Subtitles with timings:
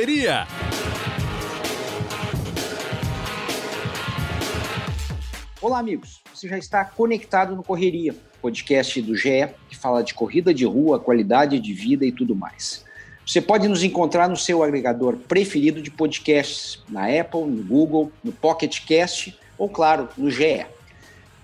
[0.00, 0.46] correria.
[5.60, 6.22] Olá, amigos.
[6.32, 10.98] Você já está conectado no Correria, podcast do GE, que fala de corrida de rua,
[10.98, 12.82] qualidade de vida e tudo mais.
[13.26, 18.32] Você pode nos encontrar no seu agregador preferido de podcasts, na Apple, no Google, no
[18.32, 20.64] Pocket Cast ou, claro, no GE.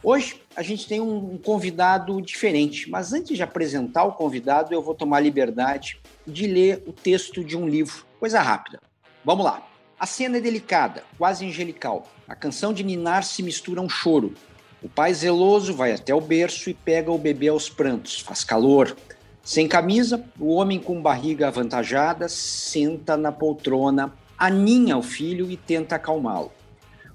[0.03, 4.95] Hoje a gente tem um convidado diferente, mas antes de apresentar o convidado, eu vou
[4.95, 8.06] tomar liberdade de ler o texto de um livro.
[8.19, 8.81] Coisa rápida.
[9.25, 9.63] Vamos lá.
[9.99, 12.07] A cena é delicada, quase angelical.
[12.27, 14.35] A canção de Ninar se mistura a um choro.
[14.83, 18.21] O pai zeloso vai até o berço e pega o bebê aos prantos.
[18.21, 18.97] Faz calor.
[19.43, 25.97] Sem camisa, o homem com barriga avantajada senta na poltrona, aninha o filho e tenta
[25.97, 26.51] acalmá-lo.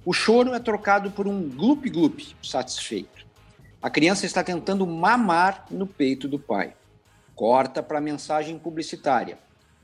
[0.06, 3.26] O choro é trocado por um glup-glup satisfeito.
[3.82, 6.74] A criança está tentando mamar no peito do pai.
[7.36, 9.38] Corta para a mensagem publicitária.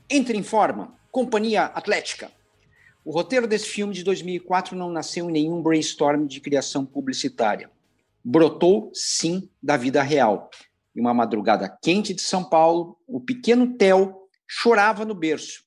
[0.08, 2.30] Entre em forma, Companhia Atlética.
[3.02, 7.70] O roteiro desse filme de 2004 não nasceu em nenhum brainstorm de criação publicitária.
[8.22, 10.50] Brotou, sim, da vida real.
[10.94, 14.14] Em uma madrugada quente de São Paulo, o pequeno Theo
[14.46, 15.64] chorava no berço.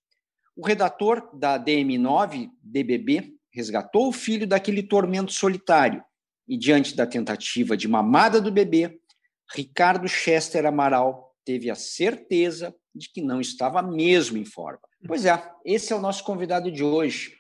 [0.56, 6.04] O redator da DM9, DBB, resgatou o filho daquele tormento solitário
[6.48, 9.00] e, diante da tentativa de mamada do bebê,
[9.56, 14.91] Ricardo Chester Amaral teve a certeza de que não estava mesmo em forma.
[15.08, 17.38] Pois é, esse é o nosso convidado de hoje,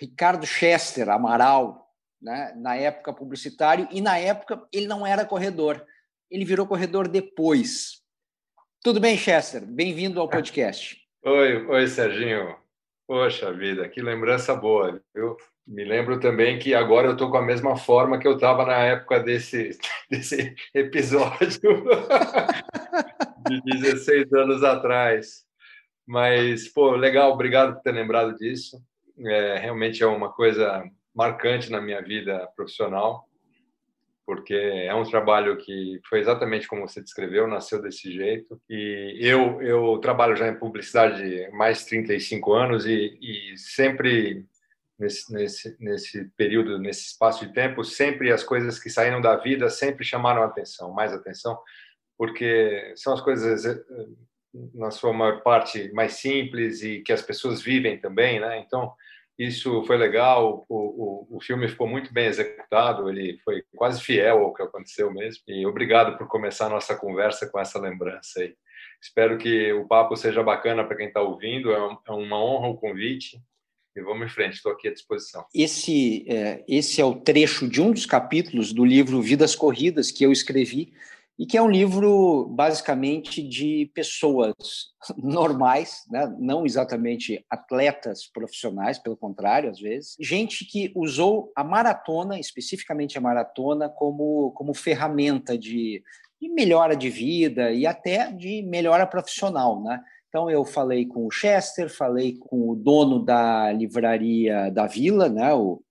[0.00, 1.88] Ricardo Chester Amaral,
[2.20, 5.84] né, na época publicitário, e na época ele não era corredor
[6.32, 8.00] ele virou corredor depois.
[8.82, 9.62] Tudo bem, Chester?
[9.66, 10.96] Bem-vindo ao podcast.
[11.24, 12.56] Oi, oi, Serginho.
[13.06, 15.00] Poxa vida, que lembrança boa.
[15.14, 18.64] Eu me lembro também que agora eu estou com a mesma forma que eu estava
[18.64, 19.78] na época desse,
[20.10, 21.60] desse episódio
[23.46, 25.44] de 16 anos atrás.
[26.06, 28.82] Mas, pô, legal, obrigado por ter lembrado disso.
[29.18, 30.82] É, realmente é uma coisa
[31.14, 33.28] marcante na minha vida profissional
[34.24, 38.60] porque é um trabalho que foi exatamente como você descreveu, nasceu desse jeito.
[38.68, 44.46] E eu eu trabalho já em publicidade mais de 35 anos e, e sempre
[44.98, 49.68] nesse, nesse nesse período, nesse espaço de tempo, sempre as coisas que saíram da vida
[49.68, 51.58] sempre chamaram atenção, mais atenção,
[52.16, 53.64] porque são as coisas
[54.74, 58.58] na sua maior parte mais simples e que as pessoas vivem também, né?
[58.58, 58.92] Então
[59.38, 64.38] isso foi legal, o, o, o, filme ficou muito bem executado, ele foi quase fiel
[64.38, 65.42] ao que aconteceu mesmo.
[65.48, 68.54] E obrigado por começar a nossa conversa com essa lembrança aí.
[69.00, 72.76] Espero que o papo seja bacana para quem está ouvindo, é, é uma honra o
[72.76, 73.40] convite.
[73.94, 75.44] E vamos em frente, estou aqui à disposição.
[75.54, 80.24] Esse é, esse é o trecho de um dos capítulos do livro Vidas Corridas que
[80.24, 80.94] eu escrevi
[81.42, 84.54] e que é um livro basicamente de pessoas
[85.18, 86.32] normais, né?
[86.38, 93.20] não exatamente atletas profissionais, pelo contrário, às vezes, gente que usou a maratona, especificamente a
[93.20, 96.00] maratona, como, como ferramenta de,
[96.40, 100.00] de melhora de vida e até de melhora profissional, né?
[100.28, 105.52] Então eu falei com o Chester, falei com o dono da livraria da Vila, né,
[105.52, 105.82] o,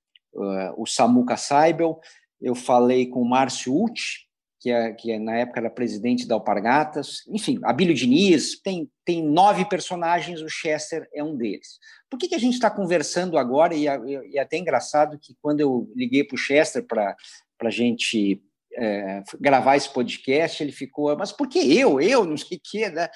[0.77, 1.99] o Samuca Saibel,
[2.41, 4.30] eu falei com o Márcio Uti,
[4.61, 9.27] que, é, que é, na época era presidente da Alpargatas, enfim, Abílio Diniz, tem, tem
[9.27, 11.79] nove personagens, o Chester é um deles.
[12.07, 15.61] Por que, que a gente está conversando agora, e, e, é até engraçado que quando
[15.61, 17.15] eu liguei para o Chester para
[17.59, 18.39] a gente
[18.75, 21.99] é, gravar esse podcast, ele ficou, mas por que eu?
[21.99, 22.23] Eu?
[22.23, 23.09] Não sei o quê, né?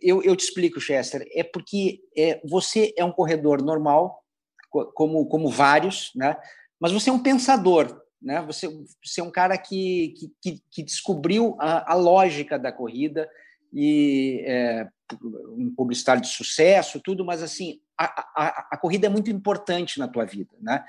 [0.00, 4.22] Eu, eu te explico, Chester, é porque é, você é um corredor normal,
[4.94, 6.34] como, como vários, né?
[6.82, 8.42] mas você é um pensador, né?
[8.42, 8.68] Você,
[9.04, 13.28] você é um cara que, que, que descobriu a, a, lógica da corrida
[13.72, 14.88] e é,
[15.56, 20.08] um publicitário de sucesso, tudo, mas assim a, a, a corrida é muito importante na
[20.08, 20.84] tua vida, né?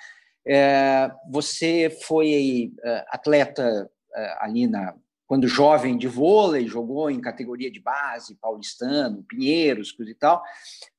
[0.46, 4.94] É, você foi é, atleta é, ali na
[5.34, 10.44] quando jovem de vôlei, jogou em categoria de base, paulistano, Pinheiros, coisa e tal.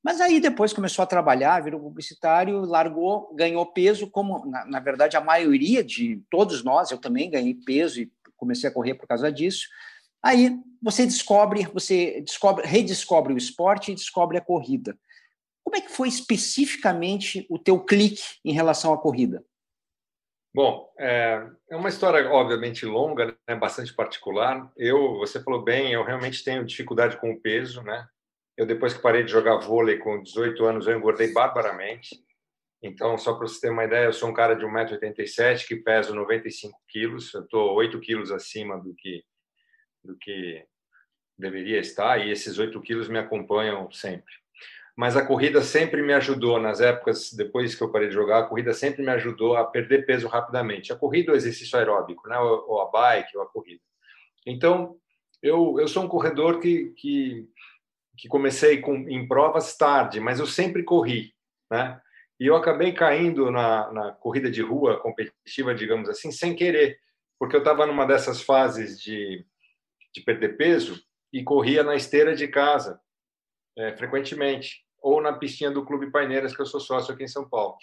[0.03, 5.17] Mas aí depois começou a trabalhar, virou publicitário, largou, ganhou peso, como na, na verdade
[5.17, 9.31] a maioria de todos nós, eu também ganhei peso e comecei a correr por causa
[9.31, 9.69] disso.
[10.21, 14.99] Aí você descobre, você descobre, redescobre o esporte e descobre a corrida.
[15.63, 19.45] Como é que foi especificamente o teu clique em relação à corrida?
[20.55, 24.71] Bom, é, é uma história obviamente longa, né, bastante particular.
[24.77, 28.07] Eu, você falou bem, eu realmente tenho dificuldade com o peso, né?
[28.57, 32.23] Eu depois que parei de jogar vôlei com 18 anos, eu engordei barbaramente.
[32.81, 36.15] Então, só para você ter uma ideia, eu sou um cara de 1,87m que peso
[36.15, 37.35] 95 quilos.
[37.35, 39.25] Eu estou 8 quilos acima do que
[40.05, 40.65] do que
[41.37, 44.33] deveria estar e esses 8 quilos me acompanham sempre.
[44.97, 48.47] Mas a corrida sempre me ajudou nas épocas depois que eu parei de jogar, a
[48.47, 50.93] corrida sempre me ajudou a perder peso rapidamente.
[50.93, 52.39] A corrida ou o exercício aeróbico, né?
[52.39, 53.83] ou a bike ou a corrida.
[54.47, 54.97] Então,
[55.43, 57.49] eu, eu sou um corredor que, que,
[58.17, 61.35] que comecei com, em provas tarde, mas eu sempre corri,
[61.71, 62.01] né?
[62.39, 66.99] E eu acabei caindo na, na corrida de rua competitiva, digamos assim, sem querer,
[67.39, 69.45] porque eu estava numa dessas fases de,
[70.13, 71.01] de perder peso
[71.33, 73.01] e corria na esteira de casa,
[73.77, 77.47] é, frequentemente ou na pistinha do Clube Paineiras, que eu sou sócio aqui em São
[77.47, 77.77] Paulo.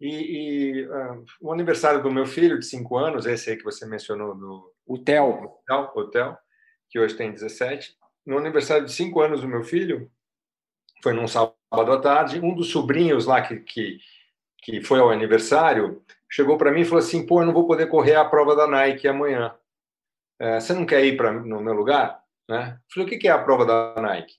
[0.00, 3.86] E, e uh, o aniversário do meu filho, de 5 anos, esse aí que você
[3.86, 5.52] mencionou, do o Theo.
[5.70, 6.36] Hotel,
[6.90, 7.96] que hoje tem 17.
[8.26, 10.10] No aniversário de 5 anos do meu filho,
[11.04, 13.98] foi num sábado à tarde, um dos sobrinhos lá que, que,
[14.62, 17.86] que foi ao aniversário chegou para mim e falou assim: pô, eu não vou poder
[17.86, 19.54] correr a prova da Nike amanhã.
[20.40, 22.20] É, você não quer ir para no meu lugar?
[22.48, 22.76] Né?
[22.76, 24.34] Eu falei: o que é a prova da Nike?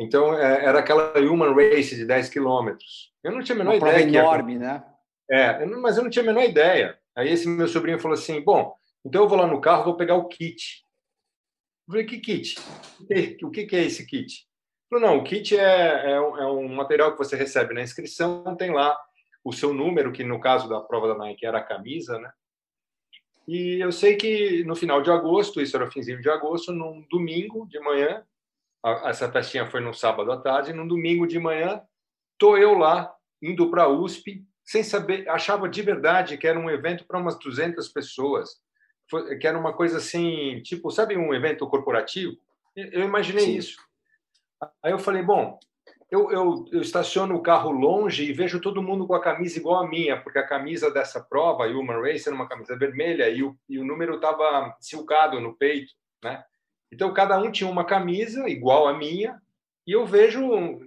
[0.00, 3.12] Então, é, era aquela human race de 10 quilômetros.
[3.22, 4.22] Eu não tinha a menor Uma ideia.
[4.22, 4.82] Prova enorme, né?
[5.30, 6.98] É, mas eu não tinha a menor ideia.
[7.14, 8.74] Aí esse meu sobrinho falou assim: bom,
[9.04, 10.82] então eu vou lá no carro, vou pegar o kit.
[11.86, 12.58] Eu falei: que kit?
[13.42, 14.46] O que é esse kit?
[14.90, 17.82] Ele falou: não, o kit é, é, um, é um material que você recebe na
[17.82, 18.98] inscrição, tem lá
[19.44, 22.32] o seu número, que no caso da prova da Nike era a camisa, né?
[23.46, 27.04] E eu sei que no final de agosto, isso era o finzinho de agosto, num
[27.10, 28.24] domingo de manhã,
[29.04, 31.82] essa festinha foi no sábado à tarde, no domingo de manhã,
[32.38, 33.12] tô eu lá
[33.42, 37.38] indo para a USP, sem saber, achava de verdade que era um evento para umas
[37.38, 38.60] 200 pessoas,
[39.40, 42.36] que era uma coisa assim, tipo, sabe um evento corporativo?
[42.76, 43.56] Eu imaginei Sim.
[43.56, 43.76] isso.
[44.82, 45.58] Aí eu falei, bom,
[46.10, 49.82] eu, eu, eu, estaciono o carro longe e vejo todo mundo com a camisa igual
[49.82, 53.56] a minha, porque a camisa dessa prova, Human Race, era uma camisa vermelha e o,
[53.68, 55.92] e o número estava silcado no peito,
[56.22, 56.44] né?
[56.92, 59.40] Então, cada um tinha uma camisa igual à minha,
[59.86, 60.80] e eu vejo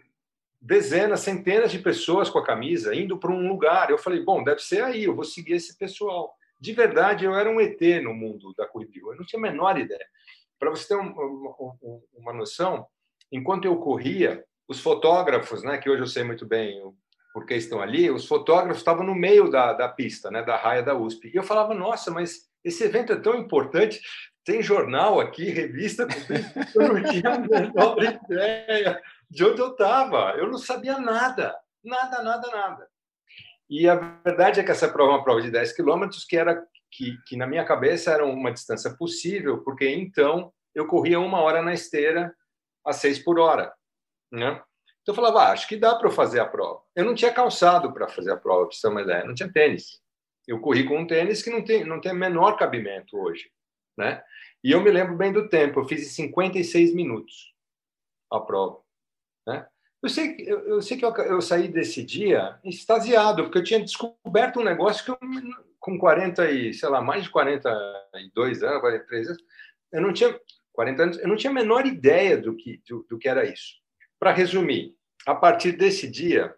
[0.62, 3.90] dezenas, centenas de pessoas com a camisa indo para um lugar.
[3.90, 6.34] Eu falei, bom, deve ser aí, eu vou seguir esse pessoal.
[6.60, 8.92] De verdade, eu era um ET no mundo da corrida.
[8.96, 10.06] Eu não tinha a menor ideia.
[10.58, 11.14] Para você ter uma,
[12.14, 12.88] uma noção,
[13.32, 16.82] enquanto eu corria, os fotógrafos, né, que hoje eu sei muito bem
[17.34, 20.96] porque estão ali, os fotógrafos estavam no meio da, da pista, né, da raia da
[20.96, 21.32] USP.
[21.34, 24.00] E eu falava, nossa, mas esse evento é tão importante
[24.46, 26.08] tem jornal aqui, revista,
[26.76, 30.36] eu não tinha a menor ideia de onde eu estava.
[30.38, 32.90] Eu não sabia nada, nada, nada, nada.
[33.70, 36.64] E a verdade é que essa prova é uma prova de 10 quilômetros, que, era,
[36.92, 41.62] que, que na minha cabeça era uma distância possível, porque então eu corria uma hora
[41.62, 42.34] na esteira
[42.86, 43.74] a 6 por hora.
[44.32, 44.62] Né?
[45.02, 46.82] Então eu falava, ah, acho que dá para eu fazer a prova.
[46.96, 50.02] Eu não tinha calçado para fazer a prova, para ter uma ideia, não tinha tênis.
[50.48, 53.50] Eu corri com um tênis que não tem, não tem menor cabimento hoje.
[53.98, 54.24] Né?
[54.64, 57.54] E eu me lembro bem do tempo, eu fiz em 56 minutos
[58.32, 58.80] a prova.
[59.46, 59.68] Né?
[60.02, 63.80] Eu sei, eu, eu sei que eu, eu, saí desse dia extasiado, porque eu tinha
[63.80, 65.18] descoberto um negócio que eu,
[65.80, 69.44] com 40 e, sei lá, mais de 42 anos, 43 anos,
[69.92, 70.38] eu não tinha
[70.74, 73.76] 40 anos, eu não tinha a menor ideia do que, do, do que era isso.
[74.20, 76.54] Para resumir, a partir desse dia,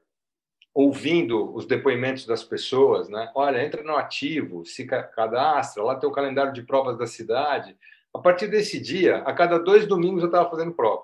[0.75, 3.31] ouvindo os depoimentos das pessoas, né?
[3.33, 7.78] Olha, entra no ativo, se cadastra, lá tem o calendário de provas da cidade,
[8.14, 11.04] a partir desse dia, a cada dois domingos eu estava fazendo prova.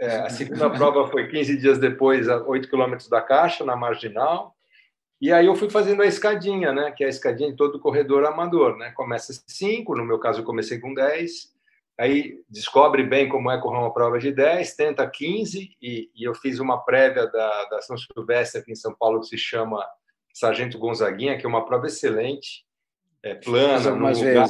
[0.00, 4.56] É, a segunda prova foi 15 dias depois, a 8 quilômetros da Caixa, na Marginal.
[5.20, 6.90] E aí eu fui fazendo a escadinha, né?
[6.90, 8.90] Que é a escadinha de todo corredor amador, né?
[8.92, 11.52] Começa 5, no meu caso eu comecei com 10.
[12.00, 16.34] Aí descobre bem como é correr uma prova de 10, tenta 15, e, e eu
[16.34, 19.86] fiz uma prévia da, da São Silvestre aqui em São Paulo que se chama
[20.32, 22.64] Sargento Gonzaguinha, que é uma prova excelente,
[23.22, 24.46] é plana, num lugar,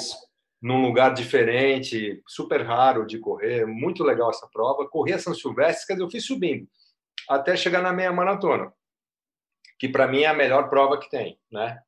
[0.62, 4.88] num lugar diferente, super raro de correr, muito legal essa prova.
[4.88, 6.68] Corri a São Silvestre, quer dizer, eu fui subindo
[7.28, 8.72] até chegar na meia maratona,
[9.76, 11.82] que para mim é a melhor prova que tem, né?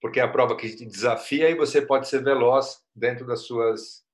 [0.00, 4.08] Porque é a prova que te desafia e você pode ser veloz dentro das suas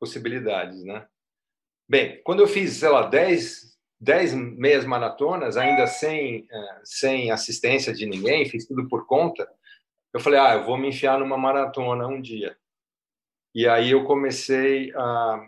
[0.00, 1.06] possibilidades, né?
[1.88, 7.92] Bem, quando eu fiz, sei lá, 10, 10 meias maratonas, ainda sem, eh, sem assistência
[7.92, 9.46] de ninguém, fiz tudo por conta,
[10.12, 12.56] eu falei, ah, eu vou me enfiar numa maratona um dia.
[13.54, 15.46] E aí eu comecei a.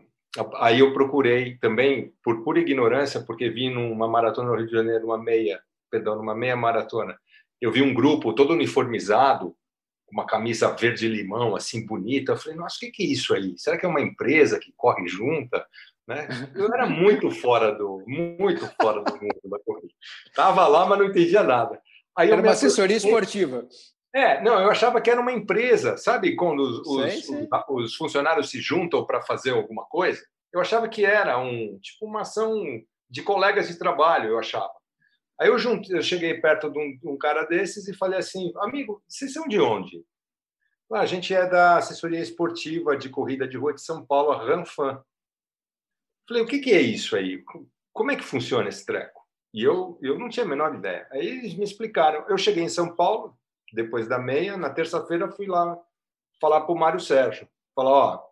[0.56, 5.04] Aí eu procurei também, por pura ignorância, porque vi numa maratona no Rio de Janeiro,
[5.04, 7.18] uma meia, perdão, numa meia maratona,
[7.60, 9.54] eu vi um grupo todo uniformizado,
[10.12, 12.32] uma camisa verde-limão, assim, bonita.
[12.32, 13.54] Eu falei, nossa, o que é isso aí?
[13.56, 15.66] Será que é uma empresa que corre junta?
[16.06, 16.28] Né?
[16.54, 19.94] Eu era muito fora do, muito fora do mundo da corrida.
[20.26, 21.80] Estava lá, mas não entendia nada.
[22.16, 23.66] Aí era uma assessoria esportiva.
[24.14, 26.36] É, não, eu achava que era uma empresa, sabe?
[26.36, 31.02] Quando os, os, os, os funcionários se juntam para fazer alguma coisa, eu achava que
[31.02, 32.54] era um tipo uma ação
[33.08, 34.70] de colegas de trabalho, eu achava.
[35.40, 38.52] Aí eu, juntei, eu cheguei perto de um, de um, cara desses e falei assim,
[38.56, 40.04] amigo, vocês são de onde?
[40.92, 44.44] Ah, a gente é da assessoria esportiva de corrida de rua de São Paulo, a
[44.44, 45.02] Ranfan.
[46.28, 47.42] Falei, o que, que é isso aí?
[47.92, 49.20] Como é que funciona esse treco?
[49.54, 51.06] E eu, eu não tinha a menor ideia.
[51.10, 52.24] Aí eles me explicaram.
[52.28, 53.36] Eu cheguei em São Paulo,
[53.72, 55.78] depois da meia, na terça-feira fui lá
[56.40, 57.48] falar para o Mário Sérgio.
[57.74, 58.26] Falar, ó,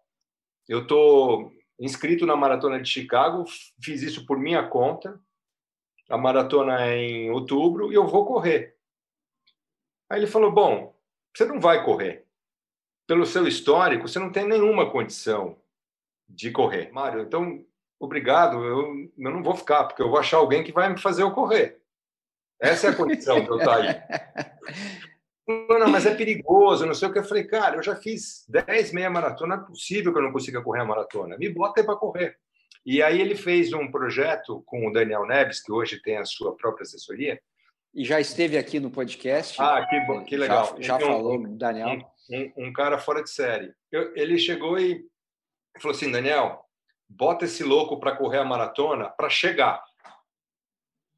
[0.69, 3.45] eu estou inscrito na Maratona de Chicago,
[3.83, 5.21] fiz isso por minha conta,
[6.11, 8.77] a maratona é em outubro, e eu vou correr.
[10.11, 10.95] Aí ele falou, bom,
[11.35, 12.27] você não vai correr.
[13.07, 15.57] Pelo seu histórico, você não tem nenhuma condição
[16.29, 16.91] de correr.
[16.93, 17.65] Mário, então
[17.99, 21.23] obrigado, eu, eu não vou ficar, porque eu vou achar alguém que vai me fazer
[21.23, 21.81] eu correr.
[22.61, 24.03] Essa é a condição de eu estar aí.
[25.69, 27.19] Não, mas é perigoso, não sei o que.
[27.19, 30.63] Eu falei, cara, eu já fiz 10 meia maratona, é possível que eu não consiga
[30.63, 31.37] correr a maratona.
[31.37, 32.39] Me bota aí para correr.
[32.85, 36.57] E aí ele fez um projeto com o Daniel Neves, que hoje tem a sua
[36.57, 37.41] própria assessoria.
[37.95, 39.61] E já esteve aqui no podcast.
[39.61, 40.77] Ah, que, bom, que legal.
[40.79, 42.11] Já, já então, falou, Daniel.
[42.31, 43.75] Um, um, cara fora de série.
[43.91, 45.05] Eu, ele chegou e
[45.81, 46.65] falou assim, Daniel,
[47.09, 49.83] bota esse louco para correr a maratona para chegar.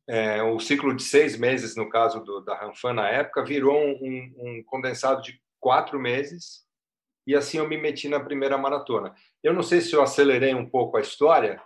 [0.09, 3.93] É, o ciclo de seis meses, no caso do, da Ranfan na época, virou um,
[3.93, 6.67] um, um, condensado de quatro meses
[7.27, 9.15] e assim eu me meti na primeira maratona.
[9.43, 11.61] Eu não sei se eu acelerei um pouco a história,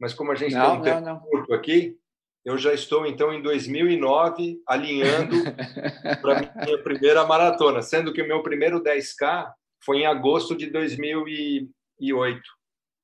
[0.00, 1.20] mas como a gente não, tem um tempo não.
[1.20, 1.98] curto aqui,
[2.44, 5.36] eu já estou então em 2009 alinhando
[6.22, 9.50] para minha primeira maratona, sendo que o meu primeiro 10K
[9.84, 12.40] foi em agosto de 2008.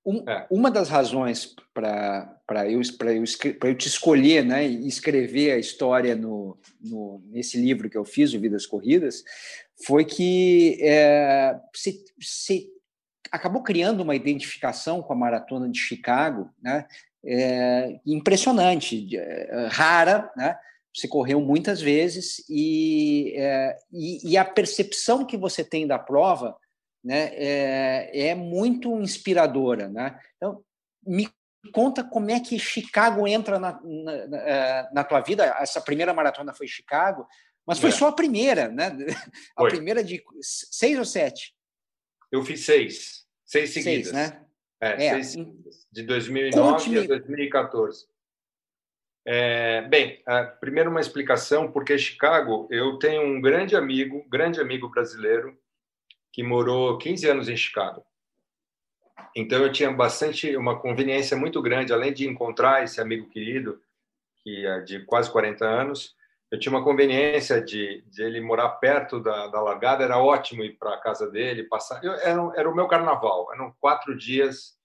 [0.07, 0.47] Um, é.
[0.51, 3.25] Uma das razões para eu, eu,
[3.63, 8.35] eu te escolher né, e escrever a história no, no, nesse livro que eu fiz,
[8.35, 9.25] o Vidas Corridas,
[9.87, 12.74] foi que é, se, se
[13.35, 16.87] acabou criando uma identificação com a maratona de Chicago, né,
[17.25, 20.57] é, impressionante, é, rara, né?
[20.95, 26.57] Você correu muitas vezes e, é, e, e a percepção que você tem da prova
[27.03, 29.89] né, é, é muito inspiradora.
[29.89, 30.17] Né?
[30.37, 30.63] Então,
[31.05, 31.29] me
[31.73, 35.45] conta como é que Chicago entra na, na, na, é, na tua vida.
[35.59, 37.27] Essa primeira maratona foi Chicago,
[37.67, 37.93] mas foi é.
[37.93, 38.97] só a primeira, né?
[39.57, 39.71] A foi.
[39.71, 41.57] primeira de seis ou sete?
[42.31, 43.24] Eu fiz seis,
[43.55, 44.09] seis seguidas.
[44.09, 44.41] Seis, né?
[44.81, 45.23] É, é.
[45.23, 45.47] Seis,
[45.91, 48.07] de 2009 a 2014.
[49.27, 50.23] É, bem,
[50.61, 55.59] primeiro uma explicação, porque Chicago, eu tenho um grande amigo, grande amigo brasileiro,
[56.33, 58.05] que morou 15 anos em Chicago.
[59.35, 63.81] Então eu tinha bastante uma conveniência muito grande, além de encontrar esse amigo querido
[64.45, 66.14] que é de quase 40 anos,
[66.55, 70.79] eu tinha uma conveniência de, de ele morar perto da, da largada, era ótimo ir
[70.79, 72.03] para a casa dele, passar.
[72.05, 74.79] Eu, era, era o meu carnaval, eram quatro dias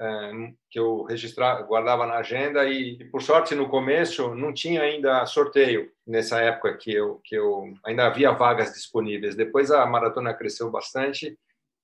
[0.00, 0.30] é,
[0.70, 5.26] que eu registrava, guardava na agenda e, e, por sorte no começo não tinha ainda
[5.26, 9.34] sorteio nessa época que eu que eu ainda havia vagas disponíveis.
[9.34, 11.36] Depois a maratona cresceu bastante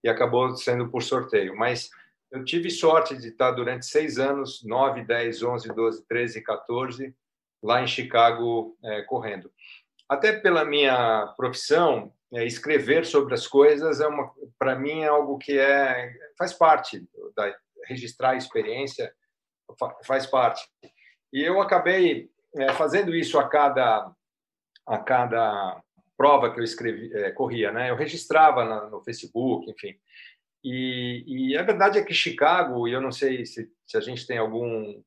[0.05, 1.57] e acabou sendo por sorteio.
[1.57, 1.91] Mas
[2.31, 7.15] eu tive sorte de estar durante seis anos, 9, 10, 11, 12, 13, 14,
[7.67, 9.51] lá em Chicago é, correndo.
[10.09, 15.39] Até pela minha profissão, é, escrever sobre as coisas é uma, para mim é algo
[15.39, 17.05] que é faz parte
[17.37, 17.55] da,
[17.85, 19.13] registrar a experiência
[20.05, 20.67] faz parte.
[21.33, 24.11] E eu acabei é, fazendo isso a cada
[24.87, 25.83] a cada
[26.17, 27.91] prova que eu escrevi, é, corria, né?
[27.91, 29.99] Eu registrava na, no Facebook, enfim.
[30.65, 34.27] E, e, a verdade é que Chicago, e eu não sei se, se a gente
[34.27, 35.03] tem algum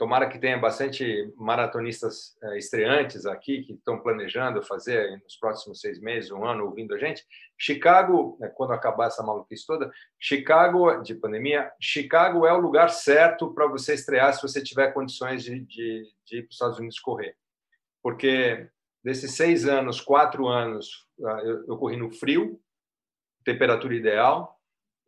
[0.00, 6.00] Tomara que tenha bastante maratonistas eh, estreantes aqui que estão planejando fazer nos próximos seis
[6.00, 7.22] meses, um ano, ouvindo a gente.
[7.58, 13.52] Chicago, né, quando acabar essa maluquice toda, Chicago, de pandemia, Chicago é o lugar certo
[13.52, 16.98] para você estrear se você tiver condições de, de, de ir para os Estados Unidos
[16.98, 17.36] correr.
[18.02, 18.70] Porque
[19.04, 22.58] desses seis anos, quatro anos, ah, eu, eu corri no frio,
[23.44, 24.58] temperatura ideal,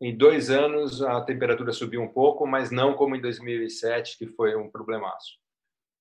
[0.02, 4.56] em dois anos, a temperatura subiu um pouco, mas não como em 2007, que foi
[4.56, 5.38] um problemaço.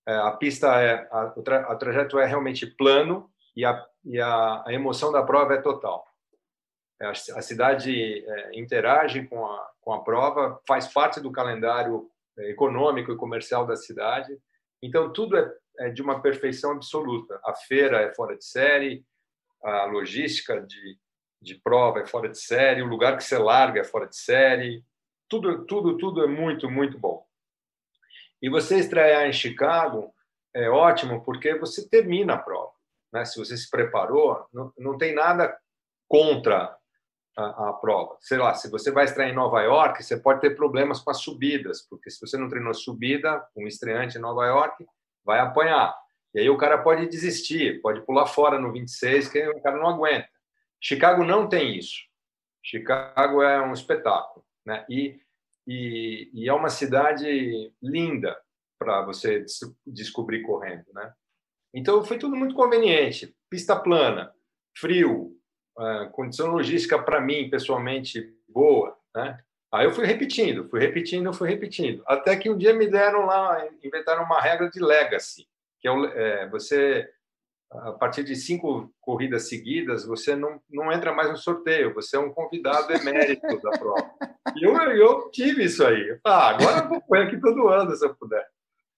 [0.07, 4.73] É, a pista é, o, tra, trajeto é realmente plano e a, e a, a
[4.73, 6.03] emoção da prova é total.
[6.99, 12.09] É, a, a cidade é, interage com a, com a prova, faz parte do calendário
[12.39, 14.35] é, econômico e comercial da cidade.
[14.81, 17.39] Então, tudo é, é de uma perfeição absoluta.
[17.45, 19.05] A feira é fora de série,
[19.63, 20.97] a logística de
[21.41, 24.83] de prova é fora de série, o lugar que você larga é fora de série,
[25.27, 27.25] tudo, tudo, tudo é muito, muito bom.
[28.41, 30.13] E você estrear em Chicago
[30.53, 32.71] é ótimo porque você termina a prova.
[33.11, 33.25] Né?
[33.25, 35.57] Se você se preparou, não, não tem nada
[36.07, 36.75] contra
[37.37, 38.17] a, a, prova.
[38.19, 41.21] Sei lá, se você vai estrear em Nova York, você pode ter problemas com as
[41.21, 44.85] subidas, porque se você não treinou subida, um estreante em Nova York
[45.23, 45.95] vai apanhar.
[46.33, 49.87] E aí o cara pode desistir, pode pular fora no 26, que o cara não
[49.87, 50.27] aguenta.
[50.81, 51.99] Chicago não tem isso.
[52.63, 54.85] Chicago é um espetáculo, né?
[54.89, 55.19] E,
[55.67, 58.37] e, e é uma cidade linda
[58.79, 59.45] para você
[59.85, 61.13] descobrir correndo, né?
[61.73, 63.35] Então foi tudo muito conveniente.
[63.49, 64.33] Pista plana,
[64.75, 65.37] frio,
[65.77, 69.39] uh, condição logística para mim pessoalmente boa, né?
[69.71, 73.65] Aí eu fui repetindo, fui repetindo, fui repetindo, até que um dia me deram lá,
[73.81, 75.47] inventaram uma regra de legacy,
[75.79, 77.09] que é, é você
[77.71, 82.19] a partir de cinco corridas seguidas, você não, não entra mais no sorteio, você é
[82.19, 84.11] um convidado emérito da prova.
[84.55, 86.19] E eu, eu tive isso aí.
[86.25, 88.45] Ah, agora eu vou correr aqui todo ano, se eu puder.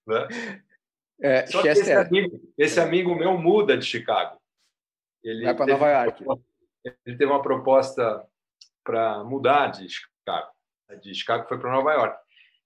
[0.07, 0.27] Né?
[1.21, 4.41] É, Só que esse amigo, esse amigo meu muda de Chicago.
[5.23, 6.25] Ele Vai para Nova York.
[7.05, 8.25] Ele teve uma proposta
[8.83, 10.51] para mudar de Chicago.
[11.01, 12.17] De Chicago foi para Nova York.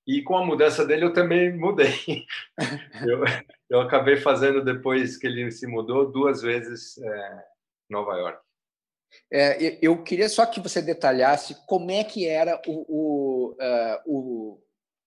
[0.06, 2.26] E com a mudança dele, eu também mudei.
[3.06, 3.24] eu,
[3.70, 7.44] eu acabei fazendo, depois que ele se mudou, duas vezes é,
[7.90, 8.40] Nova York.
[9.32, 14.60] É, eu queria só que você detalhasse como é que era o, o, uh, o,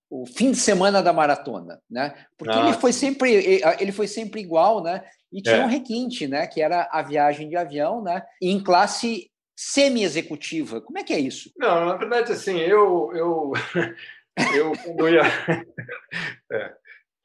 [0.09, 2.13] o fim de semana da maratona, né?
[2.37, 5.03] Porque ah, ele foi sempre ele foi sempre igual, né?
[5.31, 5.63] E tinha é.
[5.63, 6.45] um requinte, né?
[6.47, 8.23] Que era a viagem de avião, né?
[8.41, 10.81] em classe semi-executiva.
[10.81, 11.51] Como é que é isso?
[11.57, 13.53] Não, na verdade, assim, eu eu
[14.55, 15.21] eu quando ia.
[16.51, 16.73] é,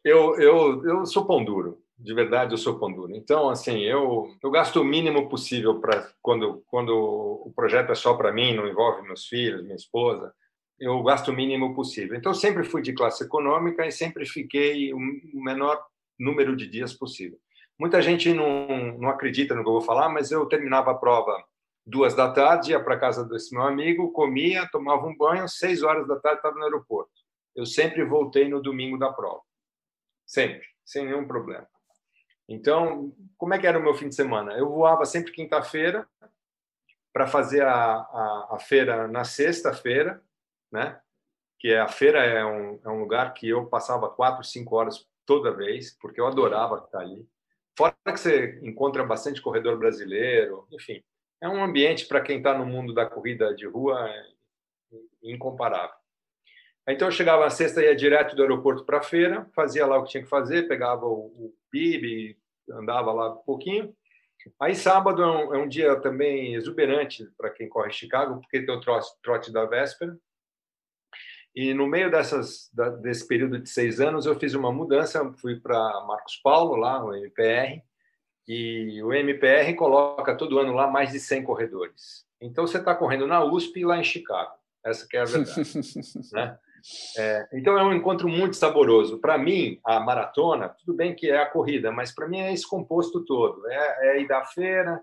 [0.08, 3.14] eu, eu, eu sou pão duro, de verdade eu sou pão duro.
[3.14, 8.14] Então, assim, eu, eu gasto o mínimo possível para quando, quando o projeto é só
[8.14, 10.32] para mim, não envolve meus filhos, minha esposa,
[10.78, 12.16] eu gasto o mínimo possível.
[12.16, 14.98] Então, sempre fui de classe econômica e sempre fiquei o
[15.42, 15.82] menor
[16.18, 17.38] número de dias possível.
[17.78, 21.36] Muita gente não, não acredita no que eu vou falar, mas eu terminava a prova
[21.86, 26.06] duas da tarde, ia para casa desse meu amigo, comia, tomava um banho, seis horas
[26.08, 27.12] da tarde estava no aeroporto.
[27.54, 29.40] Eu sempre voltei no domingo da prova,
[30.26, 31.66] sempre, sem nenhum problema.
[32.48, 34.52] Então, como é que era o meu fim de semana?
[34.52, 36.06] Eu voava sempre quinta-feira
[37.12, 40.22] para fazer a, a, a, feira na sexta-feira,
[40.70, 41.00] né?
[41.58, 45.08] Que é a feira é um, é um lugar que eu passava quatro, cinco horas
[45.24, 47.26] toda vez, porque eu adorava estar ali.
[47.76, 51.02] Fora que você encontra bastante corredor brasileiro, enfim,
[51.40, 54.26] é um ambiente para quem está no mundo da corrida de rua é
[55.22, 55.95] incomparável.
[56.88, 60.04] Então eu chegava na sexta, ia direto do aeroporto para a feira, fazia lá o
[60.04, 62.38] que tinha que fazer, pegava o, o PIB,
[62.70, 63.94] andava lá um pouquinho.
[64.60, 68.74] Aí sábado é um, é um dia também exuberante para quem corre Chicago, porque tem
[68.74, 70.16] o trote, trote da véspera.
[71.54, 72.70] E no meio dessas,
[73.00, 77.14] desse período de seis anos, eu fiz uma mudança, fui para Marcos Paulo, lá no
[77.16, 77.82] MPR,
[78.46, 82.26] e o MPR coloca todo ano lá mais de 100 corredores.
[82.40, 84.52] Então você está correndo na USP e lá em Chicago.
[84.84, 85.56] Essa que é a verdade.
[86.32, 86.58] né?
[87.18, 89.18] É, então é um encontro muito saboroso.
[89.18, 92.68] Para mim, a maratona, tudo bem que é a corrida, mas para mim é esse
[92.68, 93.66] composto todo.
[93.68, 95.02] É, é ir da feira,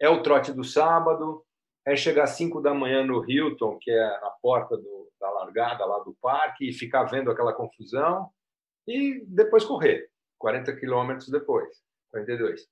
[0.00, 1.44] é o trote do sábado,
[1.86, 5.84] é chegar às 5 da manhã no Hilton, que é na porta do, da largada
[5.84, 8.30] lá do parque, e ficar vendo aquela confusão,
[8.86, 11.68] e depois correr, 40 quilômetros depois.
[12.10, 12.66] 42.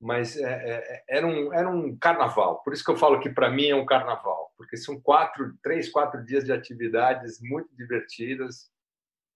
[0.00, 2.62] Mas é, é, é, era, um, era um carnaval.
[2.62, 5.88] Por isso que eu falo que para mim é um carnaval, porque são quatro, três,
[5.88, 8.68] quatro dias de atividades muito divertidas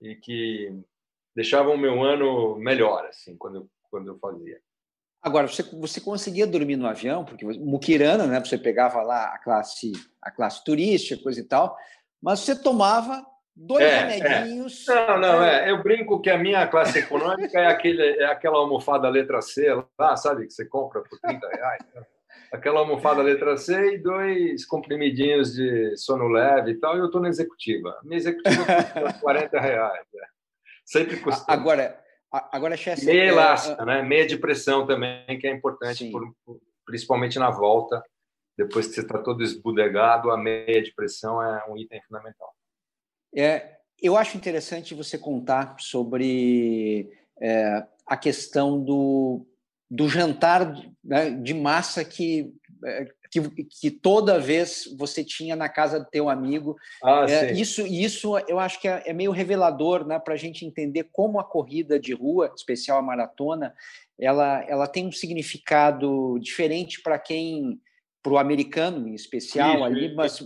[0.00, 0.76] e que
[1.34, 4.60] deixavam o meu ano melhor, assim, quando, quando eu fazia.
[5.22, 9.92] Agora, você, você conseguia dormir no avião, porque Mukirana, né, você pegava lá a classe,
[10.20, 11.78] a classe turística, coisa e tal,
[12.20, 14.88] mas você tomava dois é, remedinhos.
[14.88, 15.06] É.
[15.06, 15.70] Não, não, é.
[15.70, 20.16] Eu brinco que a minha classe econômica é, aquele, é aquela almofada letra C lá,
[20.16, 21.84] sabe, que você compra por 30 reais.
[22.52, 27.20] Aquela almofada letra C e dois comprimidinhos de sono leve e tal, e eu estou
[27.20, 27.98] na executiva.
[28.04, 30.06] Minha executiva custa 40 reais.
[30.12, 30.26] Né?
[30.84, 31.50] Sempre custa.
[31.50, 31.98] Agora,
[32.30, 33.86] agora Chester, Meia é, elástica, é...
[33.86, 34.02] né?
[34.02, 38.02] meia de pressão também, que é importante, por, principalmente na volta.
[38.56, 42.54] Depois que você está todo esbudegado, a meia de pressão é um item fundamental.
[43.34, 47.10] É, eu acho interessante você contar sobre
[47.40, 49.46] é, a questão do,
[49.92, 50.74] do jantar
[51.04, 52.50] né, de massa que,
[52.82, 56.76] é, que, que, toda vez você tinha na casa do teu amigo.
[57.04, 60.64] Ah, é, isso, isso eu acho que é, é meio revelador né, para a gente
[60.64, 63.74] entender como a corrida de rua, especial a maratona,
[64.18, 67.78] ela, ela tem um significado diferente para quem
[68.22, 70.38] para o americano em especial isso, ali, mas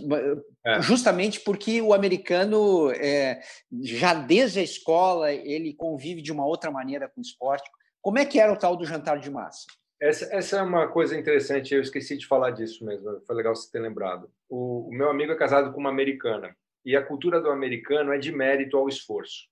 [0.65, 0.81] é.
[0.81, 3.39] justamente porque o americano é,
[3.83, 7.69] já desde a escola ele convive de uma outra maneira com o esporte.
[8.07, 9.65] Como é que era o tal do jantar de massa?
[9.99, 13.69] essa, essa é uma coisa interessante, eu esqueci de falar disso mesmo, foi legal você
[13.69, 14.31] ter lembrado.
[14.47, 18.17] O, o meu amigo é casado com uma americana, e a cultura do americano é
[18.17, 19.49] de mérito ao esforço.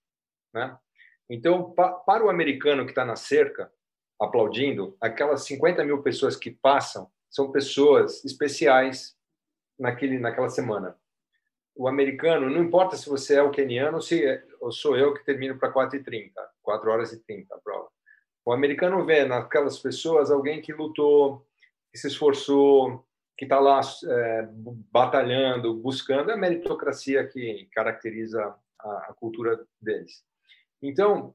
[0.53, 0.73] Né?
[1.29, 3.69] Então, pa, para o americano que está na cerca,
[4.17, 9.17] aplaudindo, aquelas 50 mil pessoas que passam são pessoas especiais
[9.77, 10.97] naquele, naquela semana.
[11.75, 15.13] O americano, não importa se você é o keniano ou se é, ou sou eu
[15.13, 16.31] que termino para 4h30,
[16.63, 17.94] 4 horas e 30 a prova.
[18.45, 21.43] O americano vê naquelas pessoas alguém que lutou,
[21.91, 23.03] que se esforçou,
[23.35, 24.47] que está lá é,
[24.91, 30.23] batalhando, buscando a meritocracia que caracteriza a, a cultura deles.
[30.81, 31.33] Então,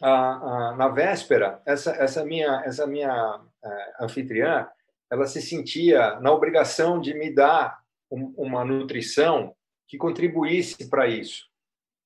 [0.00, 4.68] a, a, na véspera, essa, essa minha, essa minha é, anfitriã,
[5.10, 9.54] ela se sentia na obrigação de me dar um, uma nutrição
[9.86, 11.46] que contribuísse para isso.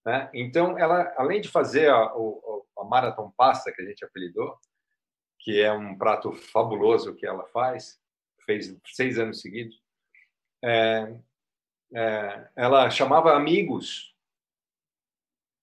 [0.05, 0.29] Né?
[0.35, 2.56] Então, ela, além de fazer a, a
[2.89, 4.57] Marathon Pasta, que a gente apelidou,
[5.41, 8.01] que é um prato fabuloso que ela faz,
[8.45, 9.81] fez seis anos seguidos,
[10.65, 11.15] é,
[11.95, 14.15] é, ela chamava amigos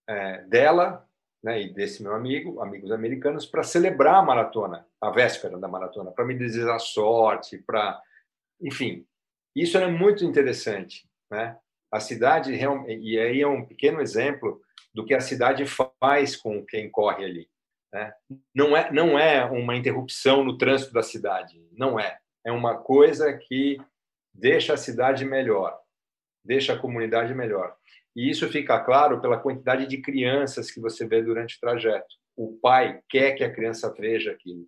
[0.08, 1.08] é, dela
[1.44, 6.12] né, e desse meu amigo, amigos americanos, para celebrar a maratona, a véspera da maratona,
[6.12, 8.02] para me desejar sorte, para,
[8.62, 9.06] enfim,
[9.54, 11.58] isso é muito interessante, né?
[11.92, 14.63] A cidade e aí é um pequeno exemplo
[14.94, 15.66] do que a cidade
[16.00, 17.50] faz com quem corre ali.
[17.92, 18.14] Né?
[18.54, 22.20] Não é não é uma interrupção no trânsito da cidade, não é.
[22.46, 23.78] É uma coisa que
[24.34, 25.80] deixa a cidade melhor,
[26.44, 27.76] deixa a comunidade melhor.
[28.16, 32.16] E isso fica claro pela quantidade de crianças que você vê durante o trajeto.
[32.36, 34.68] O pai quer que a criança veja aquilo,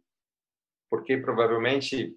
[0.89, 2.15] porque provavelmente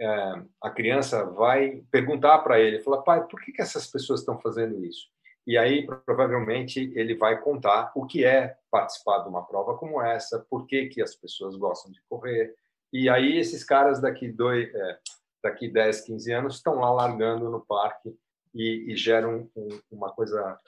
[0.00, 4.40] é, a criança vai perguntar para ele, falar, pai, por que, que essas pessoas estão
[4.40, 5.08] fazendo isso?
[5.48, 10.44] E aí provavelmente ele vai contar o que é participar de uma prova como essa,
[10.50, 12.54] por que, que as pessoas gostam de correr.
[12.92, 14.98] E aí esses caras daqui dois, é,
[15.42, 18.14] daqui 10, 15 anos estão lá largando no parque
[18.54, 20.60] e, e geram um, uma coisa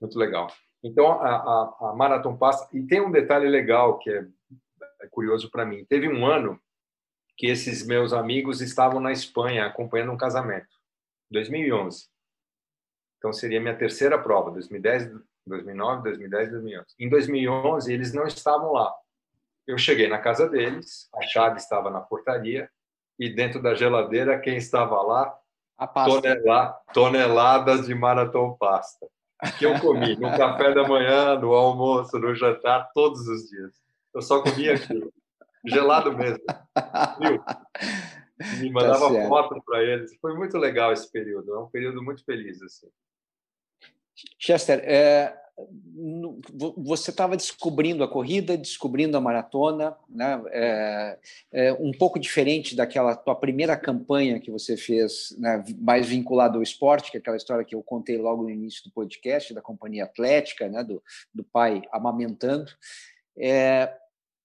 [0.00, 0.46] muito legal.
[0.84, 2.68] Então, a, a, a Marathon passa.
[2.72, 4.24] E tem um detalhe legal que é,
[5.00, 5.84] é curioso para mim.
[5.84, 6.60] Teve um ano
[7.36, 10.68] que esses meus amigos estavam na Espanha acompanhando um casamento,
[11.28, 12.06] 2011.
[13.18, 15.10] Então, seria minha terceira prova, 2010,
[15.46, 16.86] 2009, 2010, 2011.
[16.98, 18.94] Em 2011, eles não estavam lá.
[19.66, 22.70] Eu cheguei na casa deles, a chave estava na portaria,
[23.18, 25.36] e dentro da geladeira, quem estava lá?
[25.76, 26.36] A pasta.
[26.92, 29.06] toneladas de maratona pasta.
[29.58, 33.72] Que eu comi no café da manhã, no almoço, no jantar, todos os dias.
[34.14, 35.12] Eu só comia aquilo.
[35.66, 36.42] Gelado mesmo.
[37.20, 37.42] Viu?
[38.60, 40.16] Me mandava tá foto para eles.
[40.20, 41.54] Foi muito legal esse período.
[41.54, 42.62] É um período muito feliz.
[42.62, 42.88] Assim.
[44.38, 45.34] Chester, é,
[46.76, 50.40] você estava descobrindo a corrida, descobrindo a maratona, né?
[50.50, 51.18] É,
[51.52, 55.64] é, um pouco diferente daquela tua primeira campanha que você fez, né?
[55.80, 58.92] mais vinculada ao esporte, que é aquela história que eu contei logo no início do
[58.92, 60.84] podcast, da companhia atlética, né?
[60.84, 61.02] do,
[61.34, 62.70] do pai amamentando.
[63.36, 63.92] É,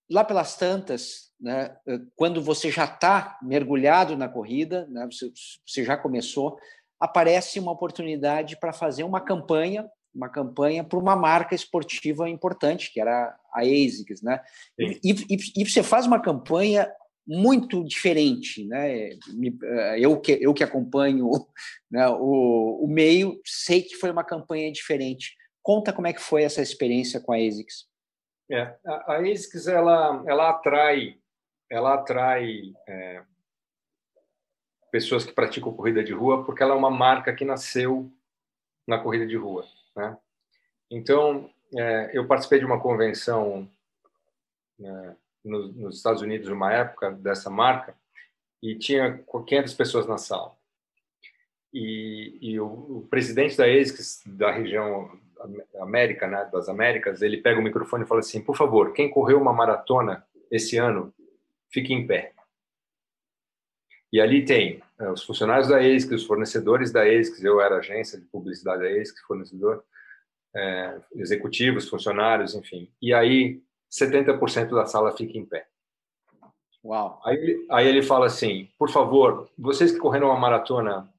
[0.09, 1.75] lá pelas tantas, né?
[2.15, 5.07] quando você já está mergulhado na corrida, né?
[5.09, 5.31] você,
[5.65, 6.57] você já começou,
[7.03, 13.01] aparece uma oportunidade para fazer uma campanha uma campanha para uma marca esportiva importante, que
[13.01, 14.39] era a ASICS, né?
[14.77, 16.87] E, e, e, você faz uma campanha
[17.25, 19.09] muito diferente, né?
[19.97, 21.31] Eu que, eu que acompanho
[21.89, 25.33] né, o, o meio, sei que foi uma campanha diferente.
[25.63, 27.87] Conta como é que foi essa experiência com a ASICS.
[28.51, 31.15] É, a, a ASICS, ela, ela atrai,
[31.71, 33.23] ela atrai é,
[34.93, 38.11] pessoas que praticam corrida de rua porque ela é uma marca que nasceu
[38.87, 39.65] na corrida de rua.
[39.95, 40.15] Né?
[40.91, 43.67] Então, é, eu participei de uma convenção
[44.77, 47.95] né, nos, nos Estados Unidos, uma época dessa marca,
[48.61, 50.55] e tinha 500 pessoas na sala.
[51.73, 55.09] E, e o, o, presidente da ASICS, da região
[55.79, 59.41] América, né, das Américas, ele pega o microfone e fala assim: por favor, quem correu
[59.41, 61.11] uma maratona esse ano,
[61.71, 62.33] fique em pé.
[64.13, 68.21] E ali tem é, os funcionários da ASICS, os fornecedores da ASICS, eu era agência
[68.21, 69.83] de publicidade da ASICS, fornecedor,
[70.55, 72.93] é, executivos, funcionários, enfim.
[73.01, 73.59] E aí
[73.91, 75.67] 70% da sala fica em pé.
[76.85, 77.19] Uau.
[77.25, 81.11] Aí, aí ele fala assim, por favor, vocês que correram uma maratona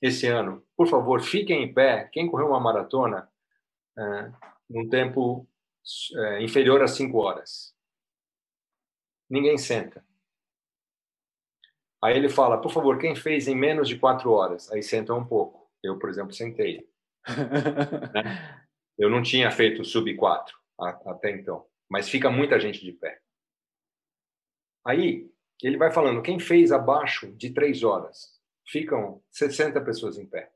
[0.00, 2.08] esse ano, por favor, fiquem em pé.
[2.12, 3.28] Quem correu uma maratona
[3.98, 4.32] é,
[4.70, 5.48] num tempo
[6.14, 7.74] é, inferior a cinco horas.
[9.28, 10.05] Ninguém senta.
[12.06, 14.70] Aí ele fala, por favor, quem fez em menos de quatro horas?
[14.70, 15.68] Aí senta um pouco.
[15.82, 16.88] Eu, por exemplo, sentei.
[18.14, 18.64] né?
[18.96, 20.56] Eu não tinha feito sub 4
[21.04, 23.18] até então, mas fica muita gente de pé.
[24.86, 25.28] Aí
[25.60, 28.40] ele vai falando, quem fez abaixo de três horas?
[28.68, 30.52] Ficam 60 pessoas em pé.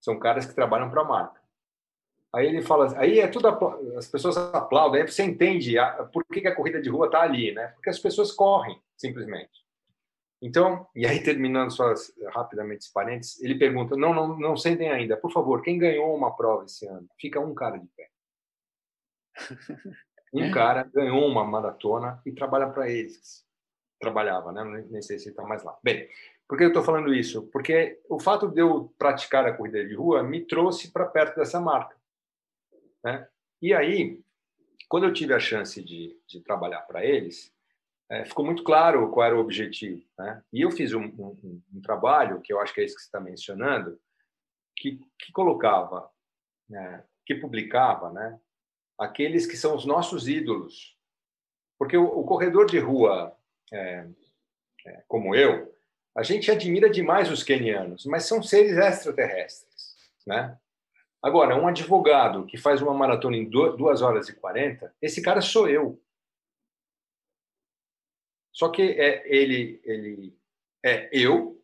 [0.00, 1.40] São caras que trabalham para a marca.
[2.32, 3.48] Aí ele fala, aí é tudo,
[3.98, 7.22] as pessoas aplaudem, aí você entende a, por que, que a corrida de rua está
[7.22, 7.66] ali, né?
[7.74, 9.65] Porque as pessoas correm, simplesmente.
[10.40, 11.94] Então, e aí terminando só
[12.28, 16.36] rapidamente esse parênteses, ele pergunta, não, não, não sentem ainda, por favor, quem ganhou uma
[16.36, 17.08] prova esse ano?
[17.18, 18.10] Fica um cara de pé.
[20.32, 23.46] Um cara ganhou uma maratona e trabalha para eles.
[23.98, 24.84] Trabalhava, né?
[24.90, 25.78] Nem sei se está mais lá.
[25.82, 26.10] Bem,
[26.46, 27.46] por que eu estou falando isso?
[27.46, 31.58] Porque o fato de eu praticar a corrida de rua me trouxe para perto dessa
[31.58, 31.96] marca.
[33.02, 33.26] Né?
[33.62, 34.20] E aí,
[34.88, 37.52] quando eu tive a chance de, de trabalhar para eles,
[38.10, 40.02] é, ficou muito claro qual era o objetivo.
[40.18, 40.42] Né?
[40.52, 43.08] E eu fiz um, um, um, trabalho, que eu acho que é isso que você
[43.08, 43.98] está mencionando,
[44.76, 46.08] que, que colocava,
[46.68, 48.38] né, que publicava né,
[48.98, 50.96] aqueles que são os nossos ídolos.
[51.78, 53.36] Porque o, o corredor de rua,
[53.72, 54.06] é,
[54.86, 55.74] é, como eu,
[56.16, 59.96] a gente admira demais os quenianos, mas são seres extraterrestres.
[60.26, 60.56] Né?
[61.22, 65.68] Agora, um advogado que faz uma maratona em 2 horas e 40, esse cara sou
[65.68, 66.00] eu.
[68.56, 70.34] Só que é, ele, ele
[70.82, 71.62] é eu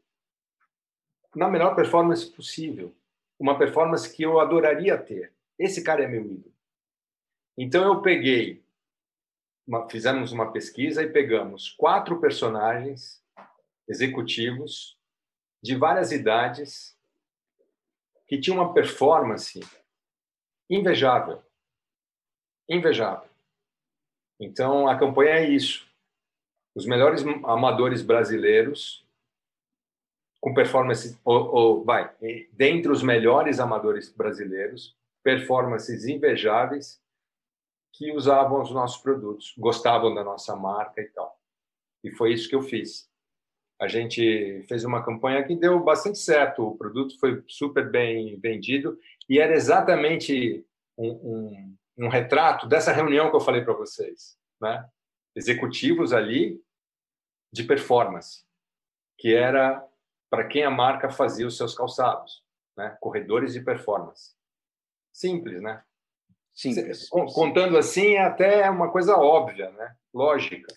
[1.35, 2.95] na melhor performance possível.
[3.39, 5.33] Uma performance que eu adoraria ter.
[5.59, 6.55] Esse cara é meu ídolo.
[7.57, 8.63] Então eu peguei,
[9.67, 13.25] uma, fizemos uma pesquisa e pegamos quatro personagens
[13.89, 14.99] executivos
[15.63, 16.95] de várias idades
[18.27, 19.61] que tinham uma performance
[20.69, 21.43] invejável.
[22.69, 23.31] Invejável.
[24.39, 25.91] Então a campanha é isso
[26.75, 29.07] os melhores amadores brasileiros
[30.41, 32.13] com performance ou, ou, vai
[32.53, 37.01] dentre os melhores amadores brasileiros performances invejáveis
[37.93, 41.39] que usavam os nossos produtos gostavam da nossa marca e tal.
[42.03, 43.09] E foi isso que eu fiz.
[43.81, 48.99] A gente fez uma campanha que deu bastante certo o produto foi super bem vendido
[49.29, 50.65] e era exatamente
[50.97, 54.89] um, um, um retrato dessa reunião que eu falei para vocês né
[55.35, 56.63] executivos ali
[57.53, 58.45] de performance,
[59.19, 59.87] que era
[60.31, 62.43] para quem a marca fazia os seus calçados,
[62.77, 62.97] né?
[63.01, 64.35] corredores de performance.
[65.13, 65.83] Simples, né?
[66.55, 67.09] Simples.
[67.09, 69.97] Contando assim, é até uma coisa óbvia, né?
[70.13, 70.73] lógica.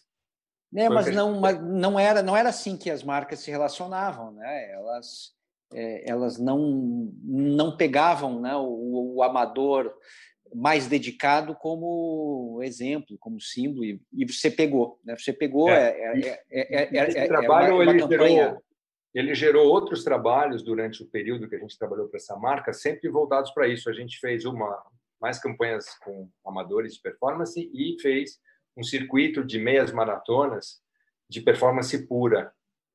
[0.76, 4.72] É, mas não, mas não era não era assim que as marcas se relacionavam, né?
[4.72, 5.34] Elas
[5.74, 9.94] é, elas não não pegavam né, o, o amador
[10.56, 15.16] mais dedicado como exemplo, como símbolo, e, e você pegou, né?
[15.18, 18.44] Você pegou é, é, é, é, esse trabalho uma, uma ele campanha...
[18.46, 18.66] gerou
[19.16, 23.08] ele gerou outros trabalhos durante o período que a gente trabalhou para essa marca, sempre
[23.08, 23.90] voltados para isso.
[23.90, 24.78] A gente fez uma
[25.22, 28.38] mais campanhas com amadores de performance e fez
[28.76, 30.82] um circuito de meias maratonas
[31.30, 32.52] de performance pura,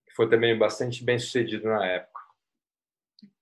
[0.06, 2.19] que foi também bastante bem sucedido na época.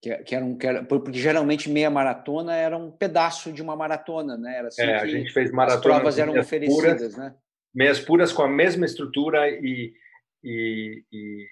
[0.00, 3.74] Que, que, era um, que era, porque geralmente meia maratona era um pedaço de uma
[3.74, 4.58] maratona, né?
[4.58, 5.78] Era assim é, a gente fez maratona.
[5.78, 7.34] As provas eram oferecidas, puras, né?
[7.74, 9.92] Meias puras com a mesma estrutura e,
[10.42, 11.46] e, e,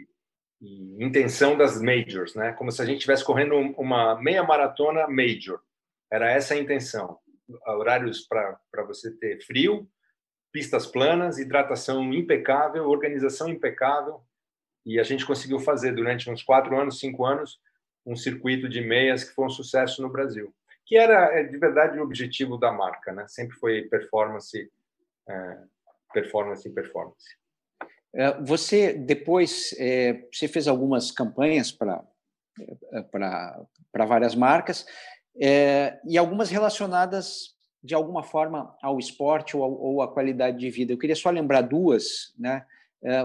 [0.61, 2.53] e, intenção das majors, né?
[2.53, 5.61] Como se a gente estivesse correndo uma meia maratona major.
[6.11, 7.19] Era essa a intenção.
[7.67, 9.89] Horários para você ter frio,
[10.53, 14.21] pistas planas, hidratação impecável, organização impecável.
[14.85, 17.59] E a gente conseguiu fazer durante uns quatro anos, cinco anos,
[18.07, 20.55] um circuito de meias que foi um sucesso no Brasil,
[20.87, 23.27] que era é, de verdade o objetivo da marca, né?
[23.27, 24.71] Sempre foi performance,
[25.29, 25.59] é,
[26.15, 27.27] performance performance.
[28.15, 32.03] É, você depois é, você fez algumas campanhas para
[32.93, 34.87] é, para várias marcas
[35.41, 40.93] é, e algumas relacionadas de alguma forma ao esporte ou, ou à qualidade de vida.
[40.93, 42.65] Eu queria só lembrar duas, né?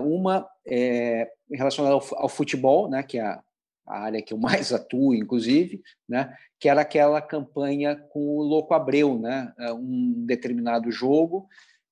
[0.03, 3.01] Uma é relacionada ao, ao futebol, né?
[3.01, 3.41] Que é a
[3.85, 8.73] a área que eu mais atuo, inclusive, né, que era aquela campanha com o Louco
[8.73, 11.47] Abreu, né, é, um determinado jogo,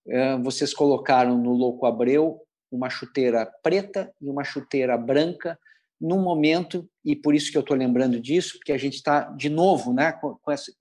[0.07, 5.57] é, vocês colocaram no Louco Abreu uma chuteira preta e uma chuteira branca
[5.99, 9.49] num momento, e por isso que eu estou lembrando disso, porque a gente está, de
[9.49, 10.71] novo, né, com, essa,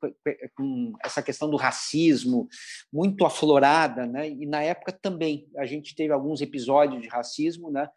[0.55, 2.47] com, essa, questão do racismo
[2.93, 7.89] muito aflorada, né, e na época também a gente teve alguns episódios de racismo, né,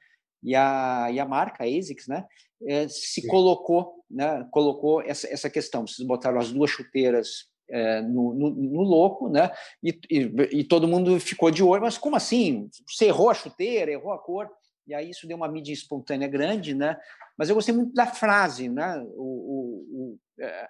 [0.42, 2.26] e a, e a marca, a ASICS, né,
[2.68, 3.28] é, se Sim.
[3.28, 5.86] colocou, né, colocou essa, essa questão.
[5.88, 9.50] Vocês botaram as duas chuteiras é, no, no, no, louco, né,
[9.82, 12.70] e, e, e, todo mundo ficou de olho, mas como assim?
[12.88, 14.50] Você errou a chuteira, errou a cor,
[14.86, 16.98] e aí isso deu uma mídia espontânea grande, né,
[17.38, 20.70] mas eu gostei muito da frase, né, o, o, o é,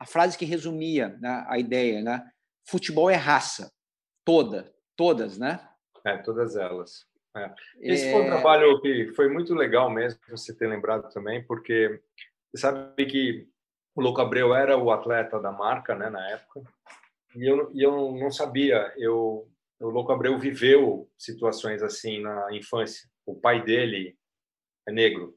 [0.00, 2.20] a frase que resumia né, a ideia, né,
[2.68, 3.72] futebol é raça,
[4.24, 5.60] toda, todas, né?
[6.04, 7.06] É, todas elas.
[7.36, 7.54] É.
[7.80, 8.12] Esse é...
[8.12, 12.00] foi um trabalho que foi muito legal mesmo, você ter lembrado também, porque
[12.52, 13.48] você sabe que
[13.94, 16.62] o Louco Abreu era o atleta da marca, né, na época,
[17.34, 18.92] e eu, e eu não sabia.
[18.96, 19.48] Eu,
[19.80, 23.08] o Louco Abreu viveu situações assim na infância.
[23.24, 24.18] O pai dele
[24.88, 25.36] é negro.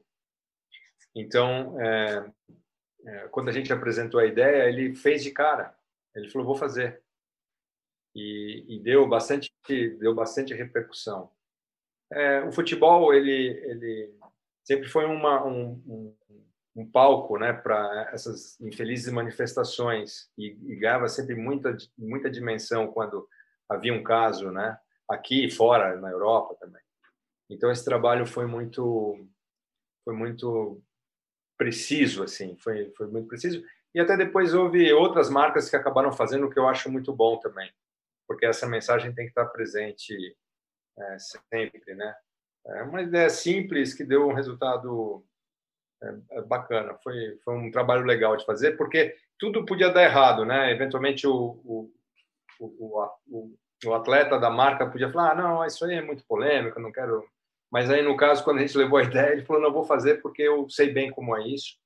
[1.14, 2.32] Então, é,
[3.06, 5.76] é, quando a gente apresentou a ideia, ele fez de cara.
[6.14, 7.02] Ele falou, vou fazer.
[8.14, 9.52] E, e deu bastante
[9.98, 11.30] deu bastante repercussão.
[12.12, 14.14] É, o futebol ele ele
[14.62, 16.16] sempre foi uma, um, um,
[16.76, 20.30] um palco né para essas infelizes manifestações.
[20.38, 23.28] E, e ganhava sempre muita muita dimensão quando
[23.68, 26.82] havia um caso né aqui e fora na Europa também.
[27.50, 29.26] Então esse trabalho foi muito
[30.04, 30.82] foi muito
[31.56, 33.64] preciso assim foi foi muito preciso.
[33.94, 37.38] E até depois houve outras marcas que acabaram fazendo o que eu acho muito bom
[37.38, 37.72] também
[38.26, 40.36] porque essa mensagem tem que estar presente
[40.98, 42.14] é, sempre, né?
[42.66, 45.24] É uma ideia simples que deu um resultado
[46.02, 46.98] é, é, bacana.
[47.02, 50.70] Foi, foi um trabalho legal de fazer, porque tudo podia dar errado, né?
[50.70, 51.92] Eventualmente o, o,
[52.58, 53.54] o, o,
[53.86, 57.26] o atleta da marca podia falar, ah, não, isso aí é muito polêmico, não quero.
[57.70, 60.22] Mas aí no caso, quando a gente levou a ideia, ele falou, não vou fazer
[60.22, 61.76] porque eu sei bem como é isso.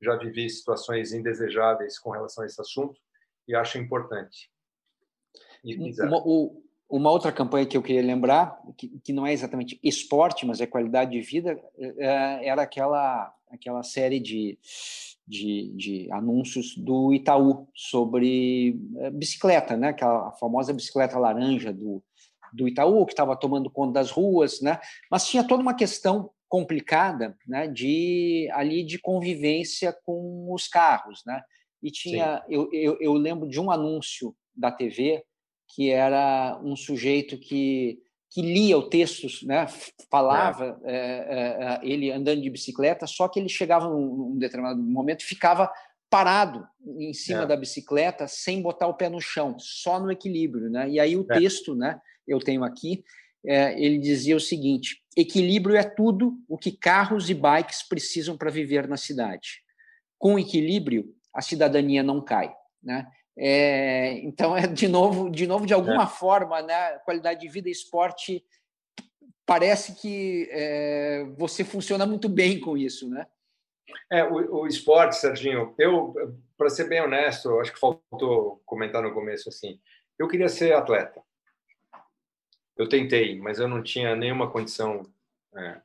[0.00, 3.00] Já vivi situações indesejáveis com relação a esse assunto
[3.46, 4.50] e acho importante.
[6.00, 10.44] Uma, o, uma outra campanha que eu queria lembrar, que, que não é exatamente esporte,
[10.44, 14.58] mas é qualidade de vida, é, era aquela, aquela série de,
[15.26, 19.88] de, de, anúncios do Itaú sobre é, bicicleta, né?
[19.88, 22.02] aquela famosa bicicleta laranja do,
[22.52, 24.78] do Itaú, que estava tomando conta das ruas, né?
[25.10, 27.68] mas tinha toda uma questão complicada né?
[27.68, 31.22] de ali de convivência com os carros.
[31.24, 31.42] Né?
[31.82, 35.24] E tinha, eu, eu, eu lembro de um anúncio da TV
[35.74, 37.98] que era um sujeito que,
[38.30, 39.66] que lia o texto, né?
[40.10, 40.94] falava, é.
[40.94, 45.26] É, é, ele andando de bicicleta, só que ele chegava num, num determinado momento e
[45.26, 45.72] ficava
[46.10, 47.46] parado em cima é.
[47.46, 50.68] da bicicleta sem botar o pé no chão, só no equilíbrio.
[50.68, 50.90] Né?
[50.90, 51.38] E aí o é.
[51.38, 53.02] texto, né, eu tenho aqui,
[53.44, 58.50] é, ele dizia o seguinte: equilíbrio é tudo o que carros e bikes precisam para
[58.50, 59.62] viver na cidade.
[60.18, 62.52] Com equilíbrio, a cidadania não cai.
[62.82, 63.06] Né?
[63.36, 66.06] É, então, é de novo, de novo, de alguma é.
[66.06, 68.44] forma, né, qualidade de vida e esporte
[69.46, 73.26] parece que é, você funciona muito bem com isso, né?
[74.10, 76.14] É, o, o esporte, Serginho, eu,
[76.56, 79.80] para ser bem honesto, acho que faltou comentar no começo assim,
[80.18, 81.22] eu queria ser atleta.
[82.76, 85.06] Eu tentei, mas eu não tinha nenhuma condição
[85.56, 85.80] é,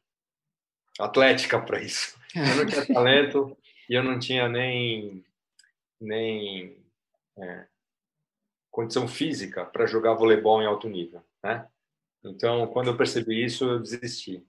[0.99, 2.17] atlética para isso.
[2.35, 3.57] Eu não tinha talento
[3.89, 5.25] e eu não tinha nem
[5.99, 6.77] nem
[7.37, 7.67] é,
[8.71, 11.67] condição física para jogar voleibol em alto nível, né?
[12.23, 14.45] Então, quando eu percebi isso, eu desisti.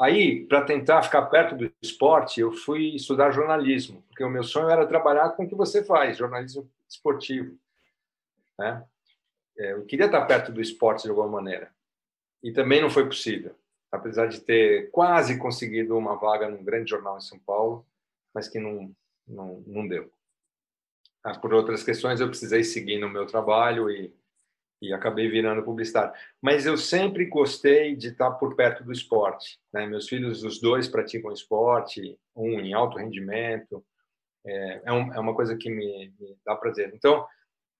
[0.00, 4.68] Aí, para tentar ficar perto do esporte, eu fui estudar jornalismo, porque o meu sonho
[4.68, 7.56] era trabalhar com o que você faz, jornalismo esportivo,
[8.58, 8.84] né?
[9.56, 11.72] É, eu queria estar perto do esporte de alguma maneira.
[12.42, 13.54] E também não foi possível,
[13.90, 17.86] apesar de ter quase conseguido uma vaga num grande jornal em São Paulo,
[18.34, 18.94] mas que não,
[19.26, 20.12] não, não deu.
[21.24, 24.14] Ah, por outras questões eu precisei seguir no meu trabalho e,
[24.82, 26.12] e acabei virando publicitário.
[26.40, 29.58] Mas eu sempre gostei de estar por perto do esporte.
[29.72, 29.86] Né?
[29.86, 33.82] Meus filhos, os dois praticam esporte, um em alto rendimento.
[34.46, 36.92] É, é, um, é uma coisa que me, me dá prazer.
[36.94, 37.26] Então,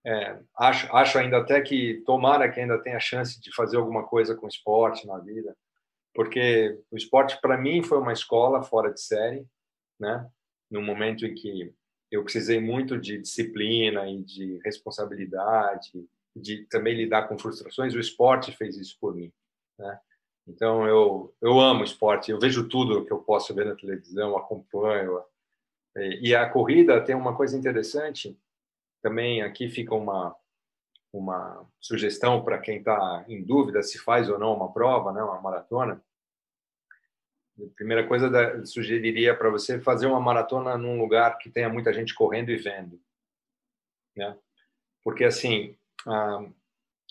[0.06, 4.34] é, acho, acho ainda até que tomara que ainda tenha chance de fazer alguma coisa
[4.34, 5.56] com esporte na vida,
[6.14, 9.46] porque o esporte para mim foi uma escola fora de série,
[9.98, 10.26] né?
[10.70, 11.74] No momento em que
[12.10, 17.94] eu precisei muito de disciplina e de responsabilidade, de também lidar com frustrações.
[17.94, 19.32] O esporte fez isso por mim,
[19.78, 20.00] né?
[20.46, 22.30] Então eu eu amo esporte.
[22.30, 25.22] Eu vejo tudo que eu posso ver na televisão, acompanho.
[25.96, 28.38] E a corrida tem uma coisa interessante.
[29.02, 30.36] Também aqui fica uma
[31.12, 35.40] uma sugestão para quem está em dúvida se faz ou não uma prova, né, uma
[35.40, 36.02] maratona
[37.58, 41.92] a primeira coisa da, sugeriria para você fazer uma maratona num lugar que tenha muita
[41.92, 43.00] gente correndo e vendo,
[44.16, 44.36] né?
[45.02, 45.76] Porque assim
[46.06, 46.44] a,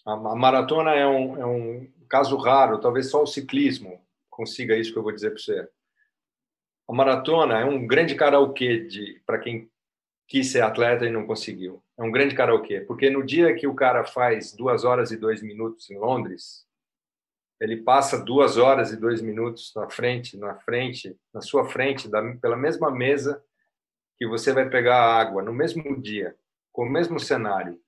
[0.06, 4.98] a, maratona é um, é um caso raro, talvez só o ciclismo consiga isso que
[4.98, 5.70] eu vou dizer para você.
[6.88, 8.88] A maratona é um grande karaokê
[9.26, 9.70] para quem
[10.28, 11.82] quis ser atleta e não conseguiu.
[11.98, 15.42] É um grande karaokê, porque no dia que o cara faz duas horas e dois
[15.42, 16.66] minutos em Londres,
[17.64, 22.22] ele passa duas horas e dois minutos na frente, na frente, na sua frente, da,
[22.36, 23.42] pela mesma mesa
[24.18, 26.36] que você vai pegar a água no mesmo dia,
[26.74, 27.80] com o mesmo cenário.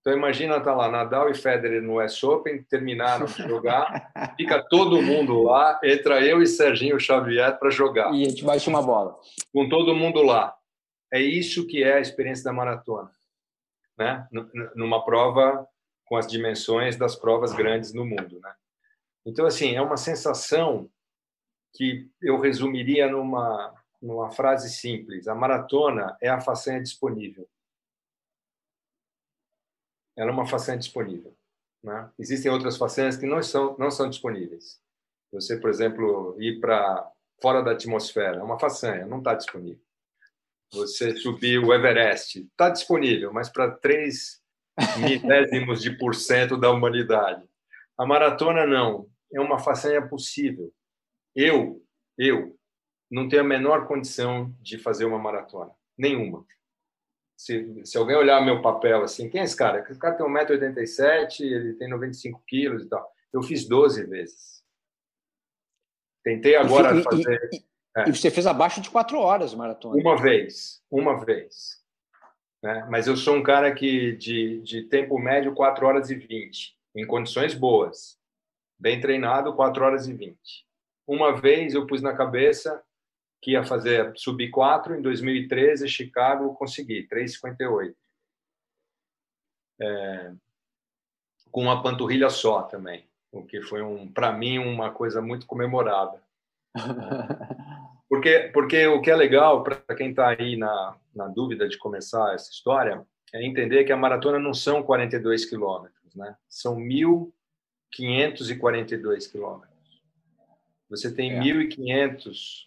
[0.00, 5.02] Então imagina tá lá Nadal e Federer no US Open, terminaram de jogar, fica todo
[5.02, 8.14] mundo lá, entra eu e Serginho Xavier para jogar.
[8.14, 9.18] E a gente bate uma bola.
[9.52, 10.54] Com todo mundo lá.
[11.12, 13.10] É isso que é a experiência da maratona,
[13.98, 14.28] né?
[14.76, 15.66] Numa prova
[16.04, 18.54] com as dimensões das provas grandes no mundo, né?
[19.24, 20.90] Então assim, é uma sensação
[21.74, 27.48] que eu resumiria numa numa frase simples: a maratona é a façanha disponível
[30.16, 31.34] ela é uma façanha disponível.
[31.82, 32.10] Né?
[32.18, 34.80] Existem outras façanhas que não são, não são disponíveis.
[35.32, 37.10] Você, por exemplo, ir para
[37.40, 39.82] fora da atmosfera é uma façanha, não está disponível.
[40.72, 44.40] Você subir o Everest está disponível, mas para três
[44.98, 47.46] milésimos de por cento da humanidade.
[47.98, 50.72] A maratona não, é uma façanha possível.
[51.34, 51.82] Eu,
[52.18, 52.58] eu,
[53.10, 56.46] não tenho a menor condição de fazer uma maratona, nenhuma
[57.42, 59.84] se, se alguém olhar meu papel assim, quem é esse cara?
[59.90, 63.10] Esse cara tem 1,87m, ele tem 95 quilos e tal.
[63.32, 64.62] Eu fiz 12 vezes.
[66.22, 67.48] Tentei agora e, fazer.
[67.52, 67.64] E,
[67.96, 68.08] é.
[68.08, 70.00] e, você fez abaixo de quatro horas maratona?
[70.00, 71.82] Uma vez, uma vez.
[72.62, 72.86] Né?
[72.88, 77.04] Mas eu sou um cara que de, de tempo médio 4 horas e 20, em
[77.04, 78.16] condições boas.
[78.82, 80.36] Bem treinado, 4 horas e 20.
[81.06, 82.82] Uma vez eu pus na cabeça
[83.40, 87.94] que ia fazer sub 4 em 2013, Chicago consegui 3,58.
[89.80, 90.32] É,
[91.52, 96.20] com uma panturrilha só também, o que foi um para mim uma coisa muito comemorada.
[98.08, 102.34] Porque porque o que é legal para quem está aí na, na dúvida de começar
[102.34, 106.36] essa história é entender que a maratona não são 42 quilômetros, né?
[106.46, 106.78] São
[108.00, 109.72] 1.542 quilômetros.
[110.88, 111.40] Você tem é.
[111.40, 112.66] 1.500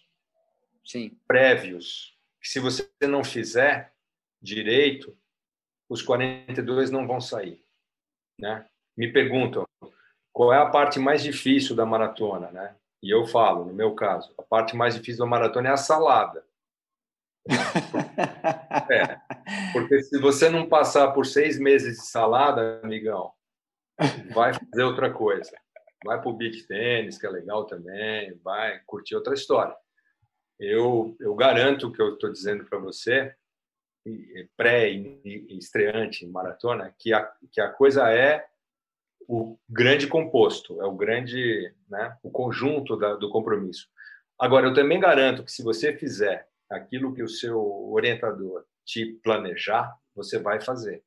[0.84, 1.18] Sim.
[1.26, 3.92] prévios, que se você não fizer
[4.40, 5.16] direito,
[5.88, 7.64] os 42 não vão sair.
[8.38, 8.66] Né?
[8.96, 9.66] Me perguntam
[10.32, 12.76] qual é a parte mais difícil da maratona, né?
[13.02, 16.44] E eu falo, no meu caso, a parte mais difícil da maratona é a salada.
[18.90, 19.20] é,
[19.72, 23.32] porque se você não passar por seis meses de salada, amigão,
[24.34, 25.52] vai fazer outra coisa.
[26.04, 29.74] Vai para o beach tênis, que é legal também, vai curtir outra história
[30.58, 33.34] eu, eu garanto que eu estou dizendo para você,
[34.56, 38.46] pré-estreante em maratona, que a, que a coisa é
[39.28, 43.88] o grande composto, é o grande, né, o conjunto da, do compromisso.
[44.38, 47.58] Agora, eu também garanto que se você fizer aquilo que o seu
[47.90, 51.02] orientador te planejar, você vai fazer.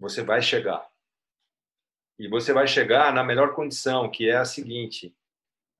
[0.00, 0.84] Você vai chegar.
[2.18, 5.14] E você vai chegar na melhor condição, que é a seguinte: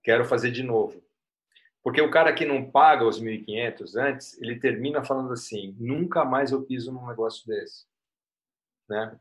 [0.02, 1.02] quero fazer de novo.
[1.82, 6.52] Porque o cara que não paga os 1.500 antes, ele termina falando assim: nunca mais
[6.52, 7.86] eu piso num negócio desse.
[8.88, 9.18] Né?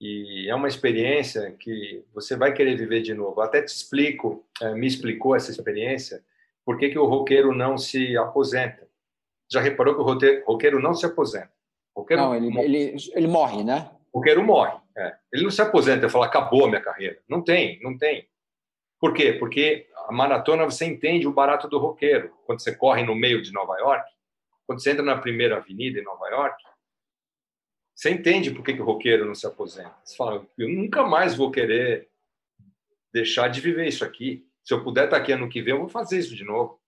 [0.00, 3.40] E é uma experiência que você vai querer viver de novo.
[3.40, 6.22] Até te explico, eh, me explicou essa experiência,
[6.64, 8.86] por que, que o roqueiro não se aposenta.
[9.50, 11.52] Já reparou que o roqueiro não se aposenta?
[11.96, 13.90] Roqueiro não, ele, ele, ele morre, né?
[14.12, 14.78] O roqueiro morre.
[14.96, 15.16] É.
[15.32, 17.20] Ele não se aposenta e fala, acabou a minha carreira.
[17.28, 18.28] Não tem, não tem.
[18.98, 19.34] Por quê?
[19.34, 22.34] Porque a maratona você entende o barato do roqueiro.
[22.46, 24.10] Quando você corre no meio de Nova York,
[24.66, 26.62] quando você entra na primeira avenida em Nova York,
[27.94, 29.94] você entende por que, que o roqueiro não se aposenta.
[30.02, 32.08] Você fala, eu nunca mais vou querer
[33.12, 34.46] deixar de viver isso aqui.
[34.64, 36.80] Se eu puder estar aqui ano que vem, eu vou fazer isso de novo.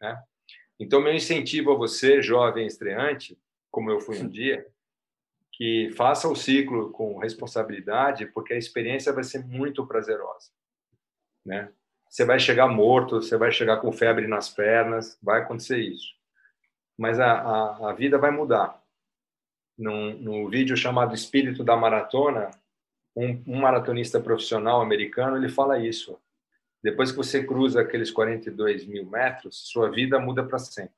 [0.00, 0.22] Né?
[0.78, 3.38] Então, meu incentivo a você, jovem estreante,
[3.70, 4.66] como eu fui um dia,
[5.56, 10.50] que faça o ciclo com responsabilidade, porque a experiência vai ser muito prazerosa.
[11.44, 11.70] Né?
[12.14, 16.14] você vai chegar morto, você vai chegar com febre nas pernas, vai acontecer isso.
[16.96, 18.80] Mas a, a, a vida vai mudar.
[19.76, 22.52] No, vídeo chamado Espírito da Maratona,
[23.16, 26.16] um, um, maratonista profissional americano ele fala isso.
[26.80, 30.94] Depois que você cruza aqueles 42 mil metros, sua vida muda para sempre.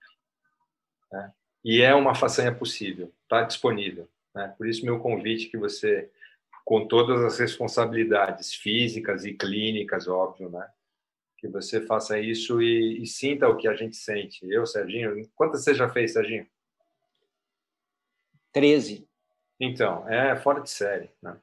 [1.10, 1.32] Né?
[1.64, 4.06] E é uma façanha possível, está disponível.
[4.36, 4.54] Né?
[4.58, 6.10] Por isso, meu convite que você,
[6.62, 10.68] com todas as responsabilidades físicas e clínicas, óbvio, né?
[11.38, 14.46] que você faça isso e, e, sinta o que a gente sente.
[14.48, 16.46] Eu, Serginho, quantas você já fez, Serginho?
[18.52, 19.08] Treze.
[19.58, 21.36] Então, é fora de série, né?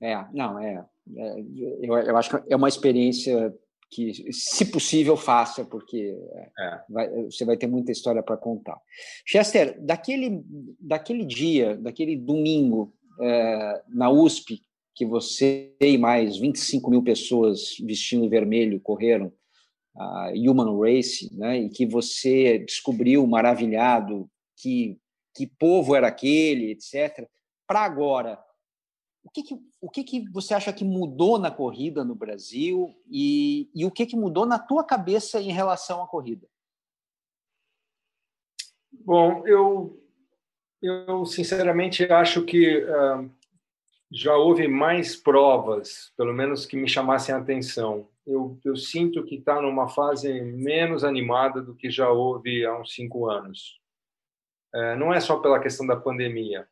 [0.00, 0.84] É, não, é,
[1.16, 1.40] é
[1.82, 3.54] eu, eu, acho que é uma experiência
[3.90, 6.14] que, se possível, faça, porque
[6.58, 6.80] é.
[6.88, 8.78] vai, você vai ter muita história para contar.
[9.26, 10.42] Chester, daquele,
[10.78, 14.62] daquele dia, daquele domingo é, na USP,
[14.94, 19.32] que você e mais 25 mil pessoas vestindo vermelho correram,
[19.96, 24.96] a Human Race, né, e que você descobriu maravilhado que,
[25.34, 27.28] que povo era aquele, etc.
[27.66, 28.38] Para agora,
[29.28, 33.70] o que, que, o que, que você acha que mudou na corrida no Brasil e,
[33.74, 36.48] e o que, que mudou na tua cabeça em relação à corrida?
[38.90, 40.02] Bom, eu,
[40.80, 43.30] eu sinceramente acho que uh,
[44.10, 48.08] já houve mais provas, pelo menos que me chamassem a atenção.
[48.26, 52.94] Eu, eu sinto que está numa fase menos animada do que já houve há uns
[52.94, 53.78] cinco anos.
[54.74, 56.66] É, não é só pela questão da pandemia,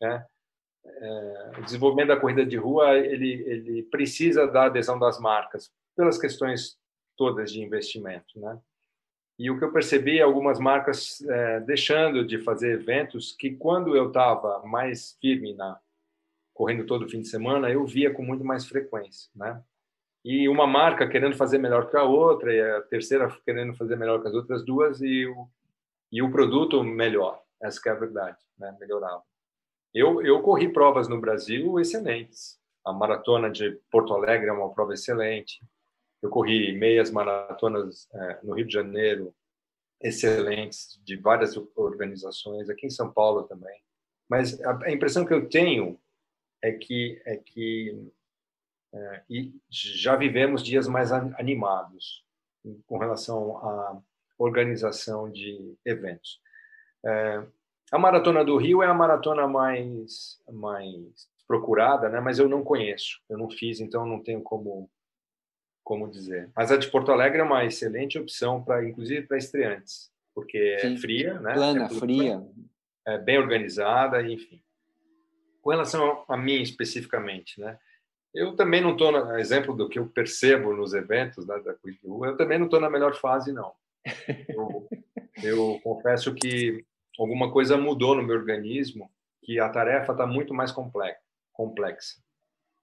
[0.00, 0.26] né?
[0.86, 6.18] É, o desenvolvimento da corrida de rua ele, ele precisa da adesão das marcas pelas
[6.18, 6.78] questões
[7.16, 8.58] todas de investimento, né?
[9.38, 14.08] E o que eu percebi algumas marcas é, deixando de fazer eventos que quando eu
[14.08, 15.80] estava mais firme na
[16.52, 19.62] correndo todo fim de semana eu via com muito mais frequência, né?
[20.24, 24.22] E uma marca querendo fazer melhor que a outra e a terceira querendo fazer melhor
[24.22, 25.48] que as outras duas e o
[26.12, 28.76] e o produto melhor, essa é a verdade, né?
[28.78, 29.24] Melhorava.
[29.94, 32.58] Eu, eu corri provas no Brasil excelentes.
[32.84, 35.64] A maratona de Porto Alegre é uma prova excelente.
[36.20, 39.34] Eu corri meias maratonas é, no Rio de Janeiro,
[40.00, 43.80] excelentes, de várias organizações, aqui em São Paulo também.
[44.28, 45.98] Mas a, impressão que eu tenho
[46.62, 48.10] é que, é que
[48.92, 52.24] é, e já vivemos dias mais animados
[52.86, 54.02] com relação à
[54.38, 56.40] organização de eventos.
[57.04, 57.46] É,
[57.94, 62.18] a maratona do Rio é a maratona mais mais procurada, né?
[62.18, 64.90] Mas eu não conheço, eu não fiz, então não tenho como
[65.84, 66.50] como dizer.
[66.56, 70.78] Mas a de Porto Alegre é uma excelente opção para, inclusive, para estreantes, porque é
[70.78, 70.94] Sim.
[70.94, 71.54] é fria, né?
[71.54, 72.44] Plana, é fria,
[73.06, 74.60] é bem organizada, enfim.
[75.62, 77.78] Com relação a mim especificamente, né?
[78.34, 82.36] Eu também não estou, exemplo do que eu percebo nos eventos né, da Rua, eu
[82.36, 83.72] também não estou na melhor fase, não.
[84.56, 84.88] Eu,
[85.42, 86.84] eu confesso que
[87.18, 89.10] alguma coisa mudou no meu organismo,
[89.42, 90.72] que a tarefa está muito mais
[91.52, 92.20] complexa.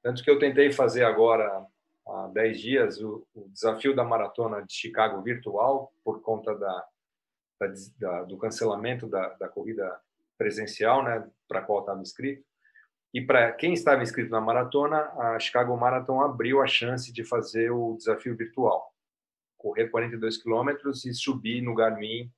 [0.01, 1.65] Tanto que eu tentei fazer agora,
[2.07, 6.85] há 10 dias, o, o desafio da maratona de Chicago virtual, por conta da,
[7.97, 9.99] da, do cancelamento da, da corrida
[10.37, 12.43] presencial, né, para a qual estava inscrito.
[13.13, 17.69] E para quem estava inscrito na maratona, a Chicago Marathon abriu a chance de fazer
[17.69, 18.91] o desafio virtual.
[19.57, 22.31] Correr 42 quilômetros e subir no Garmin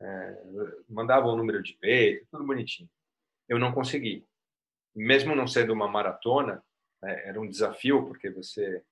[0.00, 0.42] é,
[0.88, 2.88] mandava o número de peito, tudo bonitinho.
[3.48, 4.26] Eu não consegui.
[4.94, 6.62] Mesmo não sendo uma maratona,
[7.04, 8.82] é, era um desafio, porque você.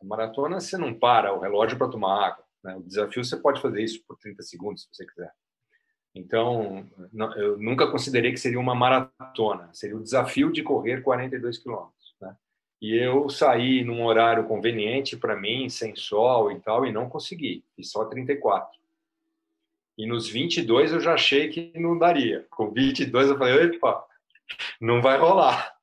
[0.00, 2.44] A maratona você não para o relógio para tomar água.
[2.62, 2.76] Né?
[2.76, 5.32] O desafio você pode fazer isso por 30 segundos, se você quiser.
[6.14, 11.58] Então, não, eu nunca considerei que seria uma maratona, seria o desafio de correr 42
[11.58, 12.14] quilômetros.
[12.20, 12.36] Né?
[12.80, 17.64] E eu saí num horário conveniente para mim, sem sol e tal, e não consegui,
[17.74, 18.77] fiz só 34.
[19.98, 22.46] E nos 22 eu já achei que não daria.
[22.50, 24.06] Com 22 eu falei, opa,
[24.80, 25.74] não vai rolar.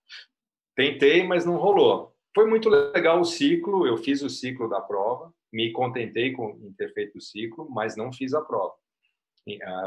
[0.73, 2.15] Tentei, mas não rolou.
[2.33, 6.73] Foi muito legal o ciclo, eu fiz o ciclo da prova, me contentei com em
[6.73, 8.73] ter feito o ciclo, mas não fiz a prova.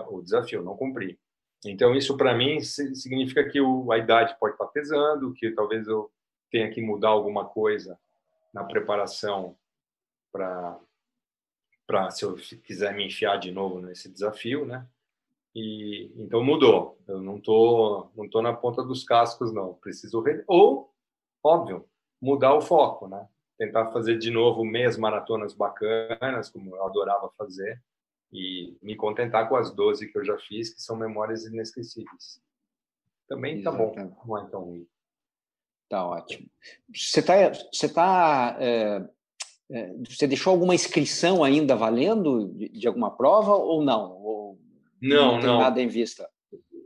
[0.08, 1.18] O desafio, não cumpri.
[1.64, 6.10] Então, isso para mim significa que a idade pode estar pesando, que talvez eu
[6.50, 7.98] tenha que mudar alguma coisa
[8.54, 9.56] na preparação
[10.32, 10.78] para
[11.88, 14.86] para se eu quiser me enfiar de novo nesse desafio, né?
[15.54, 16.98] E então mudou.
[17.08, 19.72] Eu não tô não tô na ponta dos cascos não.
[19.74, 20.44] Preciso re...
[20.46, 20.92] ou
[21.42, 21.88] óbvio
[22.20, 23.26] mudar o foco, né?
[23.56, 27.82] Tentar fazer de novo meias maratonas bacanas, como eu adorava fazer,
[28.30, 32.40] e me contentar com as 12 que eu já fiz, que são memórias inesquecíveis.
[33.26, 33.94] Também tá bom,
[34.26, 34.86] não é tão ruim.
[35.88, 36.48] Tá ótimo.
[36.94, 37.34] Você tá,
[37.72, 39.08] você tá é,
[40.08, 44.12] você deixou alguma inscrição ainda valendo de, de alguma prova ou não?
[44.12, 44.58] Ou
[45.00, 45.58] não, não, não.
[45.60, 46.28] nada em vista.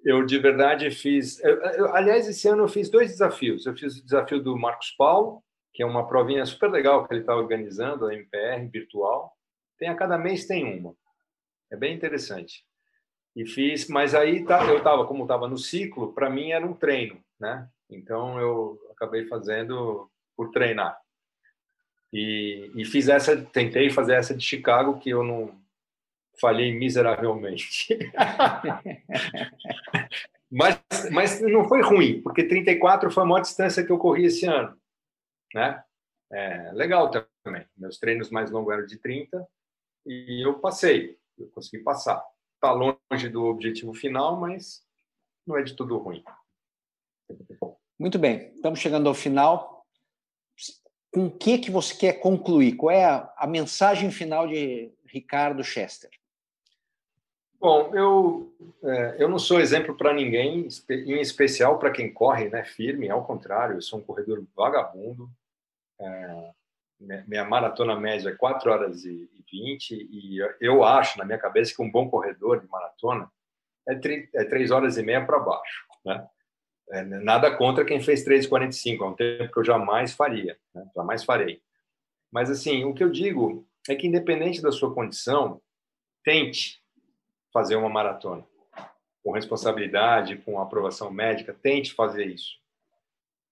[0.05, 1.43] Eu de verdade fiz.
[1.45, 3.66] Eu, eu, aliás, esse ano eu fiz dois desafios.
[3.66, 7.20] Eu fiz o desafio do Marcos Paulo, que é uma provinha super legal que ele
[7.20, 9.33] está organizando, a MPR virtual.
[9.78, 10.95] Tem a cada mês tem uma.
[11.70, 12.64] É bem interessante.
[13.35, 16.74] E fiz, mas aí tá, eu estava como estava no ciclo, para mim era um
[16.74, 17.66] treino, né?
[17.89, 21.01] Então eu acabei fazendo por treinar.
[22.12, 25.58] E, e fiz essa, tentei fazer essa de Chicago, que eu não
[26.40, 27.88] falhei miseravelmente.
[30.50, 34.46] mas, mas não foi ruim, porque 34 foi a maior distância que eu corri esse
[34.46, 34.76] ano.
[35.54, 35.82] Né?
[36.32, 37.66] É, legal também.
[37.76, 39.46] Meus treinos mais longos eram de 30
[40.06, 42.22] e eu passei, eu consegui passar.
[42.54, 44.82] Está longe do objetivo final, mas
[45.46, 46.22] não é de tudo ruim.
[47.98, 49.82] Muito bem, estamos chegando ao final
[51.12, 52.74] com o que, que você quer concluir?
[52.74, 56.10] Qual é a, a mensagem final de Ricardo Chester?
[57.60, 58.52] Bom, eu,
[58.82, 63.24] é, eu não sou exemplo para ninguém, em especial para quem corre né, firme, ao
[63.24, 65.30] contrário, eu sou um corredor vagabundo.
[66.00, 66.50] É,
[67.28, 71.82] minha maratona média é 4 horas e 20, e eu acho, na minha cabeça, que
[71.82, 73.30] um bom corredor de maratona
[73.86, 75.86] é, 3 é horas e meia para baixo.
[76.04, 76.26] Né?
[76.93, 80.86] É, nada contra quem fez 3,45, é um tempo que eu jamais faria, né?
[80.95, 81.62] jamais farei.
[82.30, 85.59] Mas, assim, o que eu digo é que, independente da sua condição,
[86.22, 86.82] tente
[87.51, 88.45] fazer uma maratona.
[89.24, 92.61] Com responsabilidade, com aprovação médica, tente fazer isso.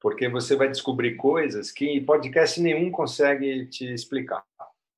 [0.00, 4.44] Porque você vai descobrir coisas que podcast nenhum consegue te explicar.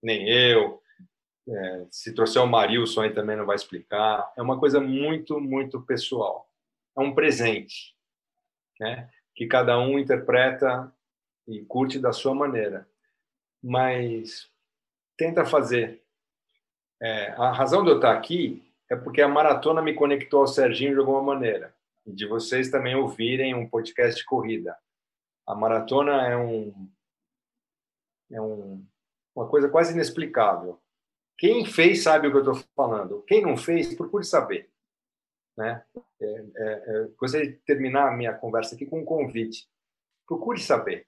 [0.03, 0.83] Nem eu.
[1.49, 4.33] É, se trouxer o Marilson aí também não vai explicar.
[4.37, 6.49] É uma coisa muito, muito pessoal.
[6.97, 7.95] É um presente,
[8.83, 9.09] né?
[9.35, 10.93] Que cada um interpreta
[11.47, 12.89] e curte da sua maneira.
[13.63, 14.51] Mas
[15.17, 16.03] tenta fazer.
[17.01, 20.95] É, a razão de eu estar aqui é porque a maratona me conectou ao Serginho
[20.95, 21.75] de alguma maneira.
[22.05, 24.77] E de vocês também ouvirem um podcast de corrida.
[25.47, 26.91] A maratona é um
[28.31, 28.85] é um,
[29.35, 30.81] uma coisa quase inexplicável.
[31.39, 33.23] Quem fez sabe o que eu estou falando.
[33.23, 34.72] Quem não fez, procure saber.
[35.57, 35.83] Né?
[36.21, 39.69] É, é, é, gostaria de terminar a minha conversa aqui com um convite.
[40.27, 41.07] Procure saber.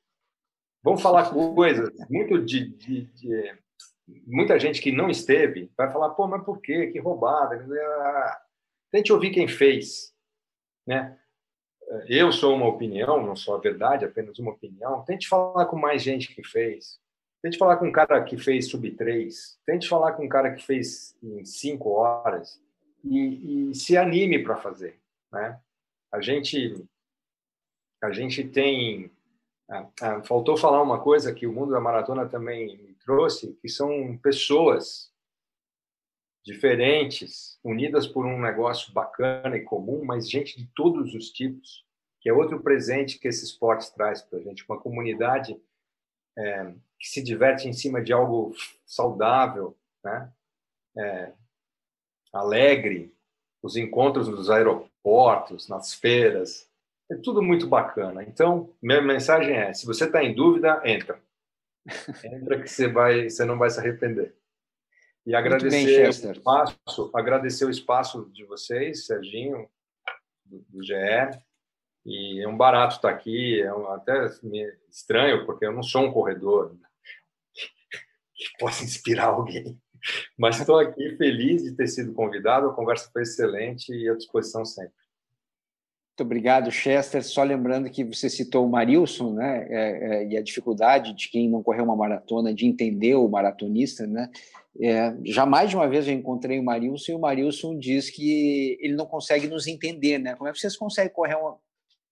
[0.83, 3.55] Vamos falar coisas muito de, de, de
[4.27, 6.89] muita gente que não esteve vai falar, pô, mas por quê?
[6.89, 7.65] Que roubada.
[8.91, 10.13] Tente ouvir quem fez.
[10.87, 11.19] Né?
[12.09, 15.05] Eu sou uma opinião, não sou a verdade, apenas uma opinião.
[15.05, 16.99] Tente falar com mais gente que fez.
[17.43, 19.59] Tente falar com um cara que fez sub 3.
[19.67, 22.61] Tente falar com um cara que fez em 5 horas.
[23.05, 25.01] E, e se anime para fazer.
[25.33, 25.61] Né?
[26.13, 26.85] A gente
[28.03, 29.11] a gente tem
[29.69, 33.69] ah, ah, faltou falar uma coisa que o mundo da maratona também me trouxe, que
[33.69, 35.11] são pessoas
[36.45, 41.85] diferentes, unidas por um negócio bacana e comum, mas gente de todos os tipos,
[42.21, 45.59] que é outro presente que esse esporte traz para a gente, uma comunidade
[46.37, 50.31] é, que se diverte em cima de algo saudável, né?
[50.97, 51.33] É,
[52.35, 53.15] alegre,
[53.63, 56.69] os encontros nos aeroportos, nas feiras,
[57.11, 58.23] é tudo muito bacana.
[58.23, 61.23] Então, minha mensagem é: se você está em dúvida, entra.
[62.25, 64.35] Entra que você vai, você não vai se arrepender.
[65.27, 69.69] E agradecer bem, o espaço, agradecer o espaço de vocês, Serginho,
[70.45, 70.95] do, do GE.
[72.07, 74.27] E é um barato estar aqui, é um, até
[74.91, 76.77] estranho, porque eu não sou um corredor
[78.35, 79.81] que possa inspirar alguém.
[80.37, 84.65] Mas estou aqui feliz de ter sido convidado, a conversa foi excelente e à disposição
[84.65, 84.93] sempre.
[86.17, 87.25] Muito obrigado, Chester.
[87.25, 89.67] Só lembrando que você citou o Marilson, né?
[89.69, 89.79] É,
[90.23, 94.31] é, e a dificuldade de quem não correu uma maratona de entender o maratonista, né?
[94.81, 98.79] É, já mais de uma vez eu encontrei o Marilson e o Marilson diz que
[98.81, 100.37] ele não consegue nos entender, né?
[100.37, 101.59] Como é que vocês conseguem correr uma,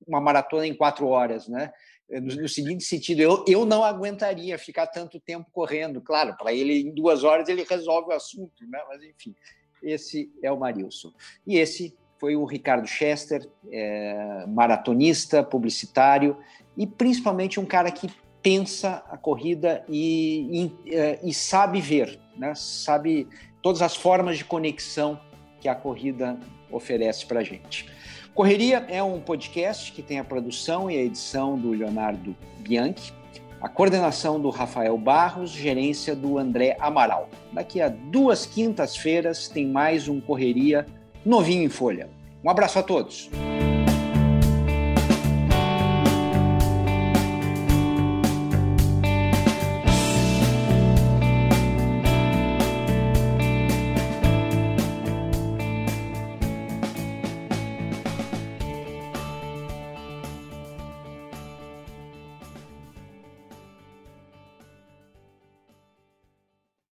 [0.05, 1.72] uma maratona em quatro horas, né?
[2.21, 6.01] No, no, seguinte sentido, eu, eu não aguentaria ficar tanto tempo correndo.
[6.01, 8.81] Claro, para ele, em duas horas, ele resolve o assunto, né?
[8.89, 9.35] Mas, enfim,
[9.83, 11.13] esse é o Marilson.
[11.47, 16.37] E esse foi o Ricardo Chester, é, maratonista, publicitário
[16.77, 18.09] e principalmente um cara que
[18.41, 22.55] pensa a corrida e, e, é, e sabe ver, né?
[22.55, 23.27] sabe
[23.61, 25.21] todas as formas de conexão
[25.61, 26.39] que a corrida
[26.71, 27.89] oferece para a gente.
[28.35, 33.12] Correria é um podcast que tem a produção e a edição do Leonardo Bianchi,
[33.61, 37.28] a coordenação do Rafael Barros, gerência do André Amaral.
[37.53, 40.87] Daqui a duas quintas-feiras tem mais um Correria
[41.26, 42.09] novinho em folha.
[42.43, 43.28] Um abraço a todos.